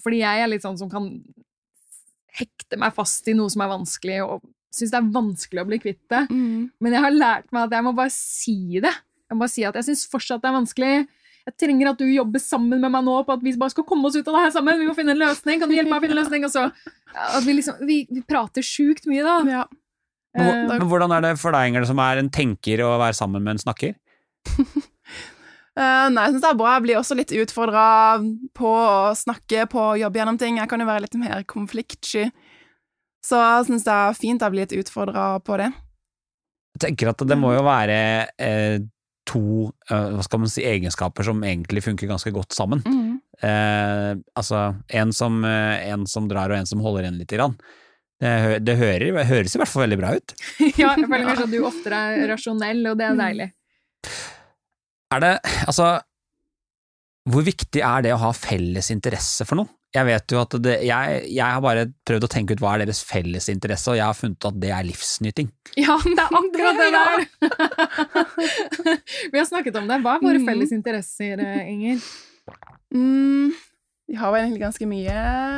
[0.03, 1.07] Fordi jeg er litt sånn som kan
[2.37, 4.43] hekte meg fast i noe som er vanskelig, og
[4.77, 6.19] syns det er vanskelig å bli kvitt det.
[6.29, 6.67] Mm.
[6.83, 8.91] Men jeg har lært meg at jeg må bare si det.
[9.27, 10.93] Jeg må bare si at jeg syns fortsatt det er vanskelig.
[11.47, 14.09] Jeg trenger at du jobber sammen med meg nå på at vi bare skal komme
[14.09, 14.79] oss ut av det her sammen.
[14.81, 15.61] Vi må finne en løsning.
[15.61, 16.47] Kan du hjelpe meg å finne en løsning?
[16.47, 16.67] Og så
[17.17, 19.37] at vi liksom Vi, vi prater sjukt mye, da.
[19.47, 19.67] Ja.
[19.71, 19.87] Men,
[20.37, 23.43] Eh, men hvordan er det for deg, Inger, som er en tenker, å være sammen
[23.43, 23.95] med en snakker?
[25.77, 26.75] Uh, nei, jeg syns det er bra.
[26.75, 27.87] Jeg blir også litt utfordra
[28.57, 30.59] på å snakke, på å jobbe gjennom ting.
[30.61, 32.27] Jeg kan jo være litt mer konfliktsky.
[33.25, 35.71] Så jeg syns det er fint å bli litt utfordra på det.
[36.77, 37.97] Jeg tenker at det må jo være
[38.37, 38.77] eh,
[39.27, 39.43] to
[39.89, 42.83] eh, hva skal man si, egenskaper som egentlig funker ganske godt sammen.
[43.43, 47.57] Eh, altså en som, eh, en som drar og en som holder igjen lite grann.
[48.17, 50.33] Det, det hører, høres i hvert fall veldig bra ut.
[50.81, 53.49] ja, jeg føler kanskje at du oftere er rasjonell, og det er deilig.
[55.13, 55.85] Er det, altså
[57.31, 59.76] Hvor viktig er det å ha felles interesse for noe?
[59.95, 62.83] Jeg vet jo at det, jeg, jeg har bare prøvd å tenke ut hva er
[62.83, 65.47] deres felles interesse, og jeg har funnet at det er livsnyting.
[65.79, 67.17] Ja, det er akkurat det der!
[69.31, 70.01] Vi har snakket om det.
[70.03, 70.45] Hva er våre Mm.
[70.49, 72.03] felles interesser, eh, Inger?
[72.93, 73.51] Mm,
[74.07, 75.15] vi har vel egentlig ganske mye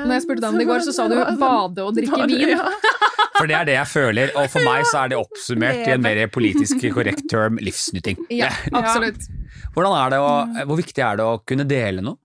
[0.07, 1.13] Når jeg spurte deg om det i går, så sa du
[1.43, 2.49] bade og drikke Bade, vin.
[2.55, 2.69] ja.
[3.37, 6.01] For det er det jeg føler, og for meg så er det oppsummert i en
[6.03, 8.17] mer politisk korrekt term livsnytting.
[8.33, 9.21] Ja, absolutt.
[9.75, 10.31] Hvordan er det å,
[10.67, 12.17] hvor viktig er det å kunne dele noe?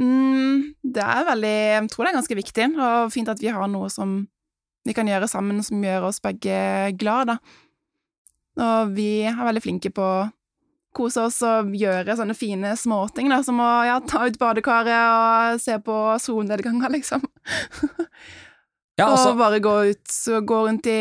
[0.00, 3.68] Mm, det er veldig Jeg tror det er ganske viktig, og fint at vi har
[3.68, 4.22] noe som
[4.88, 6.56] vi kan gjøre sammen som gjør oss begge
[7.00, 7.38] glad, da.
[8.60, 10.28] Og vi er veldig flinke på å
[10.96, 15.60] kose oss og gjøre sånne fine småting, da, som å ja, ta ut badekaret og
[15.62, 17.28] se på solnedganger, liksom.
[18.98, 21.00] Ja, altså, Og bare gå ut, gå rundt i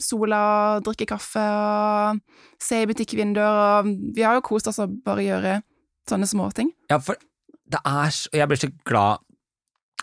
[0.00, 0.42] sola
[0.76, 2.20] og drikke kaffe og
[2.62, 5.56] se i butikkvinduer, og vi har jo kost oss å bare gjøre
[6.08, 6.70] sånne småting.
[6.92, 7.18] ja, for
[7.72, 9.22] det er så Jeg blir så glad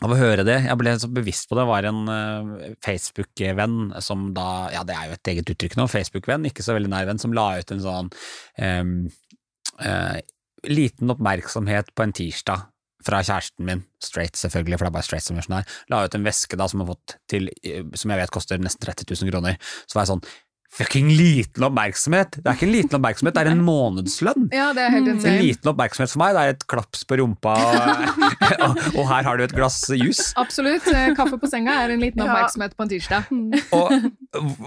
[0.03, 0.57] av å høre det.
[0.65, 1.63] Jeg ble så bevisst på det.
[1.63, 5.87] Det var en eh, Facebook-venn som da Ja, det er jo et eget uttrykk nå.
[5.91, 8.11] Facebook-venn, ikke så veldig nær venn, som la ut en sånn
[8.57, 8.93] um,
[9.79, 10.17] uh,
[10.67, 12.67] liten oppmerksomhet på en tirsdag
[13.03, 16.03] fra kjæresten min, straight selvfølgelig, for det er bare straight som gjør sånn her, la
[16.05, 19.09] ut en veske da som har fått til, eh, som jeg vet koster nesten 30
[19.11, 19.57] 000 kroner.
[19.83, 20.23] Så var jeg sånn
[20.73, 22.39] Fucking liten oppmerksomhet!
[22.39, 24.47] Det er ikke en liten oppmerksomhet, det er en månedslønn!
[24.55, 25.19] Ja, det er helt Mm.
[25.29, 27.53] En liten oppmerksomhet for meg, det er et klaps på rumpa,
[28.65, 30.31] og, og, her har du et glass jus.
[30.41, 30.87] Absolutt.
[30.89, 32.25] Eh, Kaffe på senga er en liten Ja.
[32.31, 33.29] oppmerksomhet på en tirsdag.
[33.77, 33.93] Og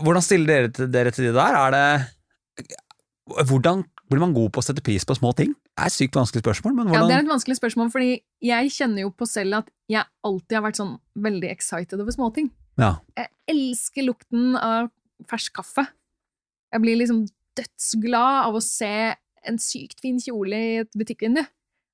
[0.05, 1.59] hvordan stiller dere til, dere til det der?
[1.65, 2.77] Er det
[3.51, 5.51] Hvordan blir man god på å sette pris på små ting?
[5.75, 8.13] Det er et sykt vanskelig spørsmål, men Ja, Det er et vanskelig spørsmål, fordi
[8.47, 12.53] jeg kjenner jo på selv at jeg alltid har vært sånn veldig excited over småting.
[12.79, 12.93] Ja.
[13.19, 14.93] Jeg elsker lukten av
[15.27, 15.87] fersk kaffe.
[16.73, 17.25] Jeg blir liksom
[17.57, 19.15] dødsglad av å se
[19.47, 21.45] en sykt fin kjole i et butikkvindu.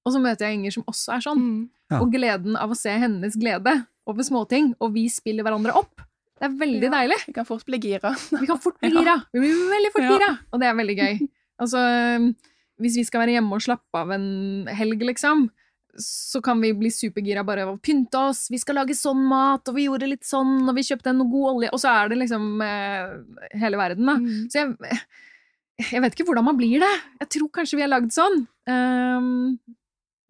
[0.07, 1.43] Og så møter jeg Inger som også er sånn.
[1.43, 1.69] Mm.
[1.93, 2.01] Ja.
[2.03, 3.75] Og gleden av å se hennes glede
[4.09, 6.01] over småting, og vi spiller hverandre opp.
[6.41, 6.91] Det er veldig Ja.
[6.91, 7.19] deilig.
[7.29, 8.11] Vi kan fort bli gira.
[8.41, 8.99] Vi kan fort bli Ja.
[8.99, 9.17] gira.
[9.33, 10.17] Vi blir veldig fort Ja.
[10.17, 11.29] gira, og det er veldig gøy.
[11.61, 12.35] Altså,
[12.81, 15.51] hvis vi skal være hjemme og slappe av en helg, liksom,
[15.99, 18.47] så kan vi bli supergira bare av å pynte oss.
[18.53, 21.51] Vi skal lage sånn mat, og vi gjorde litt sånn, og vi kjøpte en god
[21.57, 23.13] olje, og så er det liksom eh,
[23.61, 24.17] hele verden, da.
[24.23, 24.49] Mm.
[24.53, 25.03] Så jeg,
[25.91, 26.95] jeg vet ikke hvordan man blir det.
[27.25, 28.43] Jeg tror kanskje vi er lagd sånn.
[28.71, 29.61] Um,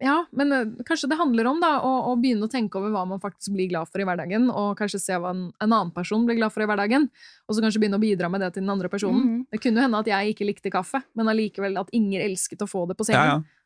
[0.03, 3.05] ja, men uh, kanskje det handler om da, å, å begynne å tenke over hva
[3.07, 6.25] man faktisk blir glad for i hverdagen, og kanskje se hva en, en annen person
[6.27, 7.07] blir glad for i hverdagen,
[7.47, 9.23] og så kanskje begynne å bidra med det til den andre personen.
[9.23, 9.41] Mm.
[9.53, 12.69] Det kunne jo hende at jeg ikke likte kaffe, men allikevel at Inger elsket å
[12.69, 13.62] få det på Ja, ja.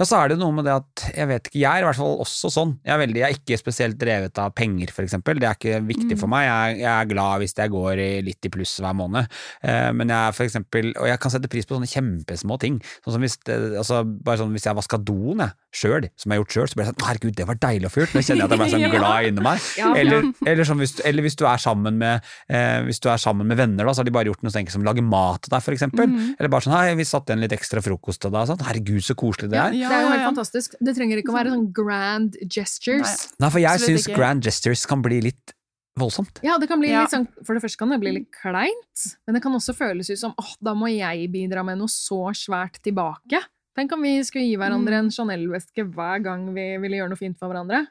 [0.00, 1.98] Ja, så er det noe med det at jeg vet ikke, jeg er i hvert
[1.98, 2.70] fall også sånn.
[2.86, 5.36] Jeg er, veldig, jeg er ikke spesielt drevet av penger, eksempel.
[5.36, 6.46] Det er ikke viktig for meg.
[6.46, 9.28] Jeg, jeg er glad hvis jeg går i, litt i pluss hver måned.
[9.60, 12.80] Eh, men jeg er for eksempel, og jeg kan sette pris på sånne kjempesmå ting.
[13.04, 15.52] Sånn som hvis, altså, bare sånn hvis jeg vaska doen, jeg.
[15.72, 17.90] Sjøl, som jeg har gjort sjøl, så blir jeg sånn herregud, det var deilig å
[17.94, 18.14] få gjort.
[18.16, 19.66] Nå kjenner jeg at jeg ble sånn glad inni meg.
[19.78, 23.20] Ja, Eller, eller, sånn hvis, eller hvis du er sammen med eh, Hvis du er
[23.22, 25.44] sammen med venner, da, så har de bare gjort noe så enkelt som lager mat
[25.46, 26.08] til deg, eksempel.
[26.10, 26.34] Mhm.
[26.38, 28.64] Eller bare sånn hei, vi satte igjen litt ekstra frokost til deg, sånn.
[28.66, 29.78] Herregud, så koselig det Ja, er.
[29.78, 30.74] det er jo helt fantastisk.
[30.80, 33.28] Det trenger ikke å være sånn grand gestures.
[33.38, 35.54] Nei, for jeg syns grand gestures kan bli litt
[36.00, 36.38] voldsomt.
[36.46, 37.02] Ja, det kan bli Ja.
[37.02, 40.08] litt sånn For det første kan det bli litt kleint, men det kan også føles
[40.10, 43.42] ut som åh, da må jeg bidra med noe så svært tilbake.
[43.80, 47.38] Tenk om vi skulle gi hverandre en Chanel-veske hver gang vi ville gjøre noe fint
[47.40, 47.86] for hverandre.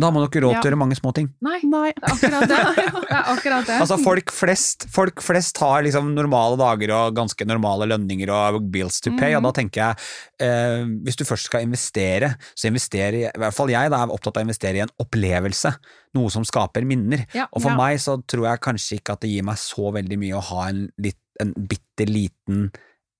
[0.00, 1.26] Da har man jo ikke råd til å gjøre mange små ting.
[1.44, 1.90] Nei, Nei.
[1.96, 2.58] det er akkurat det.
[3.10, 3.76] Det er akkurat det.
[3.82, 9.00] Altså, folk flest, folk flest har liksom normale dager og ganske normale lønninger og bills
[9.02, 9.48] to pay, og Mhm.
[9.48, 13.72] da tenker jeg eh, hvis du først skal investere, så investerer i, i hvert fall
[13.72, 15.74] jeg da er opptatt av å investere i en opplevelse,
[16.16, 17.26] noe som skaper minner.
[17.36, 17.80] Ja, og for ja.
[17.80, 20.68] meg så tror jeg kanskje ikke at det gir meg så veldig mye å ha
[20.70, 22.70] en, litt, en bitte liten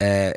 [0.01, 0.33] eh,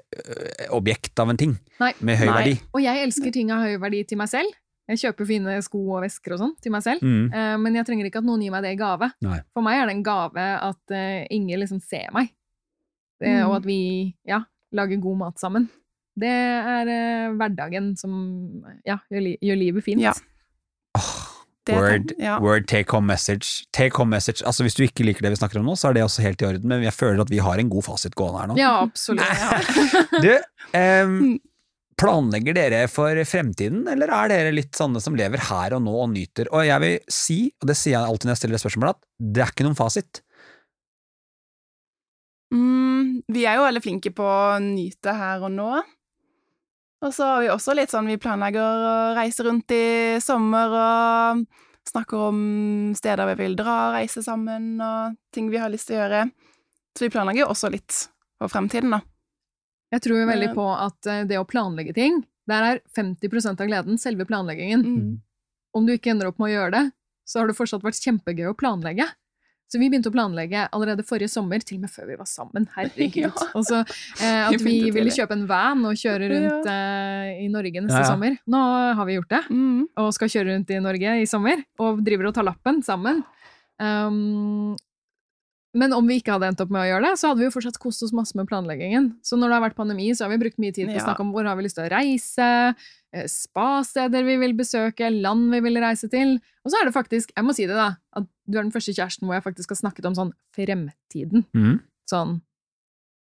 [0.75, 1.93] objekt av en ting Nei.
[2.01, 2.35] med høy Nei.
[2.37, 2.55] verdi.
[2.73, 4.51] Og jeg elsker ting av høy verdi til meg selv.
[4.91, 7.01] Jeg kjøper fine sko og vesker og sånn til meg selv.
[7.01, 7.29] Mm.
[7.33, 9.11] Eh, Men jeg trenger ikke at noen gir meg det i gave.
[9.23, 9.39] Nei.
[9.53, 12.29] For meg er det en gave at eh, Inger liksom ser meg,
[13.21, 13.47] Det- Mm.
[13.47, 14.41] og at vi ja,
[14.73, 15.69] lager god mat sammen.
[16.19, 20.01] Det er eh, hverdagen som ja, gjør, li gjør livet fint.
[20.01, 20.11] Ja.
[21.71, 22.39] Word, ja.
[22.43, 23.63] word take home message.
[23.71, 24.43] Take home message.
[24.43, 26.41] Altså Hvis du ikke liker det vi snakker om nå, så er det også helt
[26.43, 28.57] i orden, men jeg føler at vi har en god fasit gående her nå.
[28.59, 29.23] Ja, absolutt.
[30.25, 30.31] Du,
[30.75, 31.39] em, Mm.
[32.01, 36.09] planlegger dere for fremtiden, eller er dere litt sånne som lever her og nå og
[36.11, 36.49] nyter?
[36.51, 39.33] Og jeg vil si, og det sier jeg alltid når jeg stiller det spørsmålet, at
[39.37, 40.21] det er ikke noen fasit.
[42.53, 45.69] Mm, vi er jo veldig flinke på å nyte her og nå.
[47.03, 49.85] Og så har vi også litt sånn vi planlegger å reise rundt i
[50.23, 51.43] sommer og
[51.89, 52.37] snakker om
[52.95, 56.21] steder vi vil dra, reise sammen og ting vi har lyst til å gjøre.
[56.95, 58.05] Så vi planlegger jo også litt
[58.39, 59.01] for fremtiden, da.
[59.93, 63.99] Jeg tror veldig på at eh, det å planlegge ting, der er 50% av gleden
[64.01, 64.81] selve planleggingen.
[64.81, 65.11] Mm.
[65.77, 66.83] Om du ikke ender opp med å gjøre det,
[67.29, 69.05] så har det fortsatt vært kjempegøy å planlegge.
[69.71, 72.67] Så vi begynte å planlegge allerede forrige sommer, til og med før vi var sammen.
[72.75, 73.23] Herregud.
[73.23, 73.31] Ja.
[73.57, 77.81] Og så eh, at vi ville kjøpe en van og kjøre rundt eh, i Norge
[77.81, 78.11] neste Ja, ja.
[78.11, 78.37] sommer.
[78.53, 78.61] Nå
[78.99, 79.87] har vi gjort det, Mm.
[79.97, 81.63] og skal kjøre rundt i Norge i sommer.
[81.81, 83.23] Og driver og tar lappen sammen.
[83.81, 84.75] Um,
[85.73, 87.53] men om vi ikke hadde endt opp med å gjøre det, så hadde vi jo
[87.55, 89.07] fortsatt kost oss masse med planleggingen.
[89.25, 91.23] Så når det har vært pandemi, så har vi brukt mye tid på å snakke
[91.25, 92.49] om hvor har vi lyst til å reise,
[93.09, 96.35] eh, spasteder vi vil besøke, land vi vil reise til.
[96.61, 97.87] Og så er det faktisk, jeg må si det da,
[98.21, 101.45] at du er den første kjæresten hvor jeg faktisk har snakket om sånn fremtiden.
[101.55, 101.79] Mm.
[102.09, 102.41] Sånn,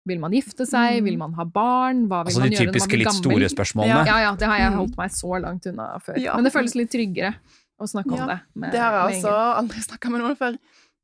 [0.06, 1.04] vil man gifte seg, Mm.
[1.06, 3.50] vil man ha barn, hva vil Altså man de gjøre når man typiske litt store
[3.50, 4.06] spørsmålene.
[4.06, 4.78] Ja, ja, det har jeg Mm.
[4.78, 6.18] holdt meg så langt unna før.
[6.22, 6.36] Ja.
[6.36, 7.36] Men det føles litt tryggere
[7.82, 8.40] å snakke om det.
[8.56, 10.58] Med, Det har jeg også aldri snakka med noen før.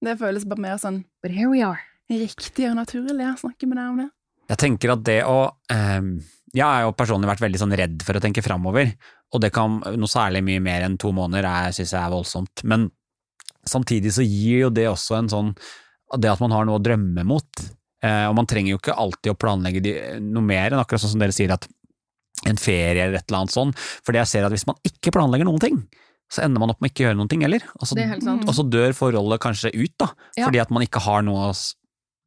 [0.03, 1.79] Det føles bare mer sånn But here we are.
[2.11, 4.09] riktig og naturlig å snakke med deg om det.
[4.49, 6.19] Jeg tenker at det å um,
[6.53, 8.93] Jeg har jo personlig vært veldig sånn redd for å tenke framover,
[9.33, 12.63] og det kan noe særlig mye mer enn to måneder syns jeg er voldsomt.
[12.65, 12.91] Men
[13.67, 15.53] samtidig så gir jo det også en sånn
[16.19, 17.61] Det at man har noe å drømme mot.
[18.03, 21.13] Eh, og man trenger jo ikke alltid å planlegge de, noe mer enn akkurat sånn
[21.13, 21.69] som dere sier at
[22.49, 23.71] en ferie eller et eller annet sånn.
[24.03, 25.77] Fordi jeg ser at hvis man ikke planlegger noen ting,
[26.31, 27.63] så ender man opp med ikke å gjøre noen ting heller.
[27.79, 28.43] Og så, sant.
[28.47, 30.09] og så dør forholdet kanskje ut, da.
[30.35, 30.47] Ja.
[30.47, 31.51] Fordi at man ikke har noe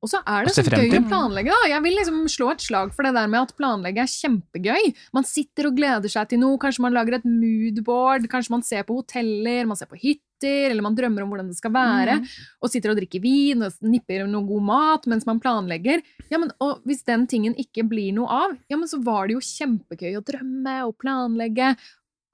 [0.04, 1.68] Og så er det så gøy å planlegge, da.
[1.72, 4.90] Jeg vil liksom slå et slag for det der med at planlegge er kjempegøy.
[5.16, 8.84] Man sitter og gleder seg til noe, kanskje man lager et moodboard, kanskje man ser
[8.84, 12.26] på hoteller, man ser på hytter, eller man drømmer om hvordan det skal være, Mm.
[12.60, 16.02] og sitter og drikker vin og nipper noe god mat mens man planlegger.
[16.30, 19.38] Ja, men, og hvis den tingen ikke blir noe av, ja, men så var det
[19.38, 21.76] jo kjempegøy å drømme og planlegge.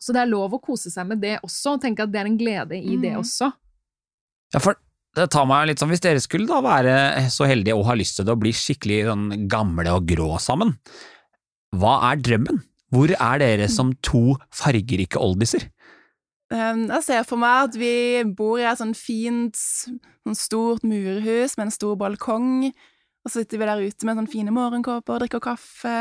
[0.03, 2.27] Så det er lov å kose seg med det også, og tenke at det er
[2.27, 3.21] en glede i det Mm.
[3.23, 3.53] også.
[4.55, 4.75] Ja, for
[5.18, 6.94] det tar meg litt sånn, hvis dere skulle da være
[7.34, 10.76] så heldige og ha lyst til det å bli skikkelig sånn gamle og grå sammen,
[11.76, 12.61] hva er drømmen?
[12.90, 15.68] Hvor er dere som to fargerike oldiser?
[16.50, 17.92] Um, Jeg ser for meg at vi
[18.34, 22.66] bor i et sånn fint, sånn stort murhus med en stor balkong,
[23.22, 25.96] og så sitter vi der ute med sånne fine morgenkåper og drikker kaffe.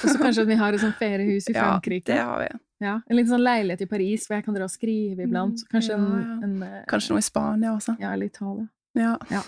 [0.00, 2.16] Og så kanskje at vi har et sånt feriehus i Frankrike.
[2.16, 2.50] Ja, det har vi.
[2.82, 5.62] Ja, En liten sånn leilighet i Paris hvor jeg kan dra og skrive iblant.
[5.62, 6.38] Mm, Kanskje ja, ja.
[6.42, 7.94] en en, Kanskje noe i Spania også.
[8.02, 8.66] Ja, eller Italia.
[8.98, 9.42] Ja.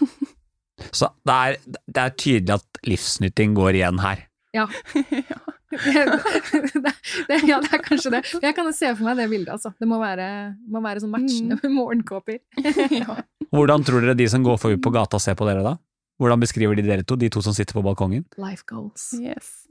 [0.91, 4.25] Så det er, det er tydelig at livsnytting går igjen her.
[4.55, 4.69] Ja.
[5.33, 5.39] ja.
[5.75, 6.93] det,
[7.27, 8.23] det, ja, det er kanskje det.
[8.43, 9.73] Jeg kan se for meg det bildet, altså.
[9.79, 10.29] Det må være,
[10.71, 12.39] må være sånn matchende med morgenkåper.
[13.03, 13.19] ja.
[13.55, 15.77] Hvordan tror dere de som går forbi på gata ser på dere da?
[16.23, 18.27] Hvordan beskriver de dere to, de to som sitter på balkongen?
[18.39, 19.11] Life goals.
[19.19, 19.67] Yes.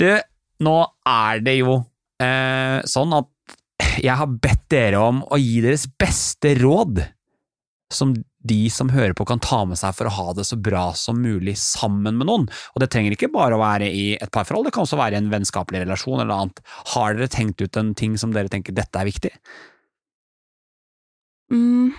[0.00, 0.08] Du,
[0.62, 0.76] nå
[1.08, 1.76] er det jo
[2.22, 3.28] eh, sånn at
[4.00, 7.02] jeg har bedt dere om å gi deres beste råd
[7.92, 10.88] som de som hører på kan ta med seg for å ha det så bra
[10.98, 12.46] som mulig sammen med noen.
[12.74, 15.20] Og det trenger ikke bare å være i et parforhold, det kan også være i
[15.20, 16.62] en vennskapelig relasjon eller annet.
[16.94, 19.34] Har dere tenkt ut en ting som dere tenker dette er viktig?
[21.52, 21.92] Mm.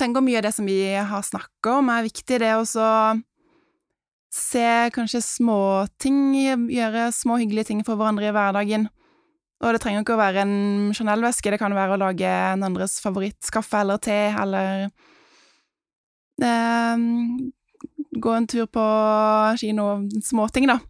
[0.00, 2.40] Tenker mye av det som vi har snakka om, er viktig.
[2.42, 2.88] Det å så
[4.34, 8.88] se kanskje små ting, gjøre små hyggelige ting for hverandre i hverdagen.
[9.62, 10.56] Og det trenger ikke å være en
[10.96, 14.88] Chanel-veske, det kan være å lage en andres favorittkaffe eller te, eller
[16.42, 17.04] eh,
[18.26, 18.86] gå en tur på
[19.62, 19.86] kino,
[20.26, 20.80] småting, da.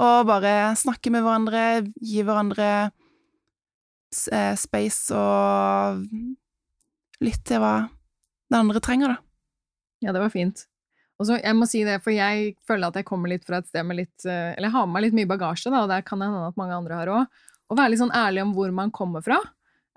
[0.00, 1.64] Og bare snakke med hverandre,
[2.04, 2.68] gi hverandre
[4.28, 6.04] eh, space og
[7.24, 7.74] lytte til hva
[8.50, 9.24] den andre trenger, da.
[10.04, 10.66] Ja, det var fint.
[11.20, 13.68] Og så, jeg må si det, for jeg føler at jeg kommer litt fra et
[13.68, 15.98] sted med litt eh, Eller jeg har med meg litt mye bagasje, da, og det
[16.08, 17.40] kan hende at mange andre har òg.
[17.70, 19.36] Å være litt sånn ærlig om hvor man kommer fra.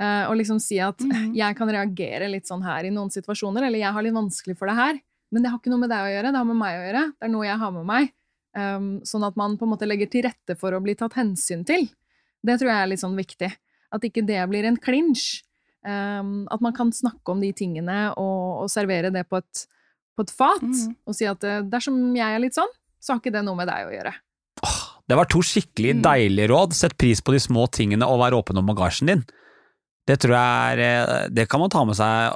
[0.02, 1.32] Uh, og liksom si at Mhm.
[1.42, 4.68] jeg kan reagere litt sånn her i noen situasjoner, eller jeg har litt vanskelig for
[4.68, 5.00] det her.
[5.32, 7.04] Men det har ikke noe med deg å gjøre, det har med meg å gjøre.
[7.16, 8.12] Det er noe jeg har med meg.
[8.54, 11.64] Um, sånn at man på en måte legger til rette for å bli tatt hensyn
[11.66, 11.88] til.
[12.44, 13.50] Det tror jeg er litt sånn viktig.
[13.94, 15.40] At ikke det blir en klinsj.
[15.88, 19.64] Um, at man kan snakke om de tingene og, og servere det på et,
[20.18, 20.62] på et fat.
[20.62, 20.96] mm.
[21.10, 22.70] Og si at eh, dersom jeg er litt sånn,
[23.04, 24.14] så har ikke det noe med deg å gjøre.
[25.10, 26.02] Det var to skikkelig Mm.
[26.06, 26.74] deilige råd.
[26.78, 29.24] Sett pris på de små tingene og vær åpen om bagasjen din.
[30.08, 32.36] Det tror jeg er eh, Det kan man ta med seg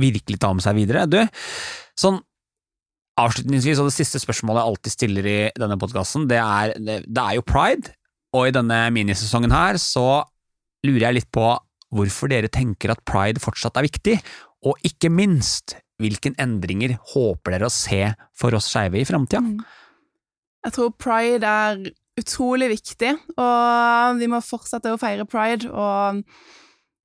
[0.00, 1.04] virkelig ta med seg videre.
[1.06, 1.20] Du,
[2.00, 2.20] sånn
[3.20, 7.22] avslutningsvis, og det siste spørsmålet jeg alltid stiller i denne podkasten, det, er- det, det
[7.22, 7.92] er jo pride,
[8.34, 10.24] og i denne minisesongen her så
[10.84, 11.44] lurer jeg litt på
[11.94, 14.16] hvorfor dere tenker at pride fortsatt er viktig,
[14.64, 18.00] og ikke minst, hvilke endringer håper dere å se
[18.36, 19.42] for oss skeive i framtida?
[19.44, 19.60] Mm.
[20.64, 21.84] Jeg tror pride er
[22.18, 25.68] utrolig viktig, og vi må fortsette å feire pride.
[25.68, 26.22] Og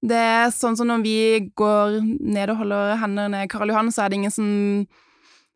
[0.05, 1.19] det er sånn som når vi
[1.59, 4.49] går ned og holder hendene Karl Johan, så er det ingen som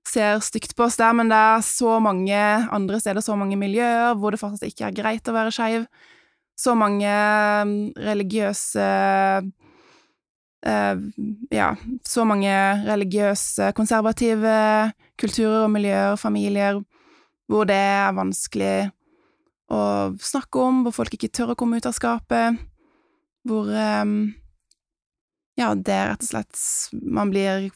[0.03, 2.39] ser stygt på oss der, men det er så mange
[2.75, 5.85] andre steder, så mange miljøer hvor det fortsatt ikke er greit å være skeiv.
[6.59, 9.47] Så mange mm, religiøse eh,
[10.63, 11.73] Ja,
[12.07, 12.51] så mange
[12.87, 14.53] religiøse, konservative
[15.19, 16.79] kulturer og miljøer, familier,
[17.51, 18.75] hvor det er vanskelig
[19.73, 19.81] å
[20.23, 22.61] snakke om, hvor folk ikke tør å komme ut av skapet,
[23.43, 24.05] hvor eh,
[25.59, 26.61] Ja, det er rett og slett
[27.03, 27.67] Man blir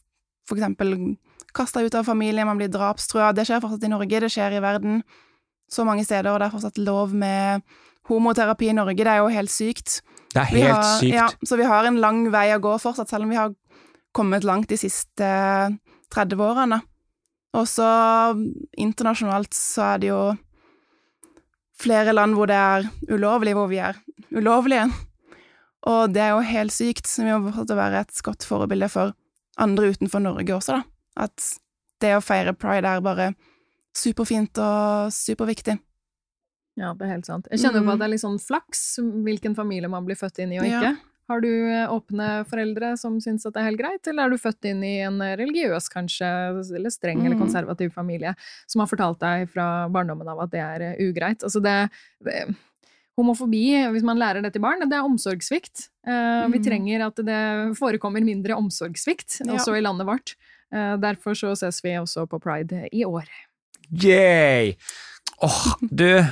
[0.47, 1.17] for eksempel
[1.57, 3.33] kasta ut av familien, man blir drapstrua.
[3.35, 5.01] Det skjer fortsatt i Norge, det skjer i verden
[5.71, 7.65] så mange steder, og det er fortsatt lov med
[8.07, 9.03] homoterapi i Norge.
[9.03, 9.99] Det er jo helt sykt.
[10.33, 11.15] Det er helt har, sykt.
[11.15, 13.53] Ja, så vi har en lang vei å gå fortsatt, selv om vi har
[14.15, 15.29] kommet langt de siste
[16.13, 16.81] 30 årene.
[17.57, 17.87] Og så
[18.77, 20.21] internasjonalt så er det jo
[21.77, 23.97] flere land hvor det er ulovlig, hvor vi er
[24.35, 24.87] ulovlige.
[25.87, 29.15] Og det er jo helt sykt, så vi må fortsatt være et godt forbilde for
[29.61, 30.83] andre utenfor Norge også, da.
[31.27, 31.53] At
[32.01, 33.31] det å feire pride er bare
[33.97, 35.77] superfint og superviktig.
[36.77, 37.47] Ja, det er helt sant.
[37.51, 38.81] Jeg kjenner jo på at det er litt sånn flaks
[39.25, 40.81] hvilken familie man blir født inn i og Ja.
[40.81, 40.97] ikke.
[41.27, 44.37] Har du eh, åpne foreldre som syns at det er helt greit, eller er du
[44.37, 46.29] født inn i en eh, religiøs, kanskje,
[46.77, 47.41] eller streng eller Mm.
[47.41, 48.33] konservativ familie
[48.65, 51.43] som har fortalt deg fra barndommen av at det er eh, ugreit?
[51.43, 51.89] Altså det,
[52.23, 52.55] det
[53.17, 55.89] Homofobi, hvis man lærer det til barn, det er omsorgssvikt.
[56.05, 56.63] Vi Mm.
[56.63, 59.53] trenger at det forekommer mindre omsorgssvikt, Ja.
[59.57, 60.35] også i landet vårt.
[60.71, 63.25] Derfor så ses vi også på pride i år.
[63.91, 64.75] Yay!
[65.41, 66.23] Åh, du,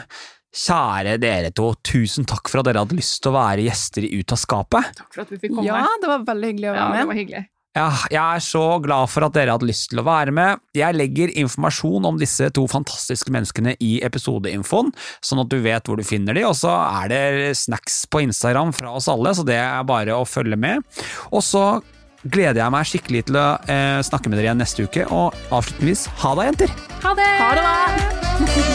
[0.55, 4.13] kjære dere to, tusen takk for at dere hadde lyst til å være gjester i
[4.19, 4.95] Ut av skapet.
[5.01, 5.67] Takk for at vi fikk komme.
[5.67, 7.43] Ja, det var veldig hyggelig å være ja være det var hyggelig.
[7.75, 10.61] Ja, jeg er så glad for at dere hadde lyst til å være med.
[10.77, 15.99] Jeg legger informasjon om disse to fantastiske menneskene i episodeinfoen, sånn at du vet hvor
[15.99, 19.59] du finner de, og så er det snacks på Instagram fra oss alle, så det
[19.59, 20.87] er bare å følge med.
[21.35, 21.65] Og så
[22.23, 26.07] gleder jeg meg skikkelig til å eh, snakke med dere igjen neste uke, og avslutningsvis,
[26.23, 26.75] ha det, jenter!
[27.03, 27.29] Ha det!
[27.43, 28.74] Ha det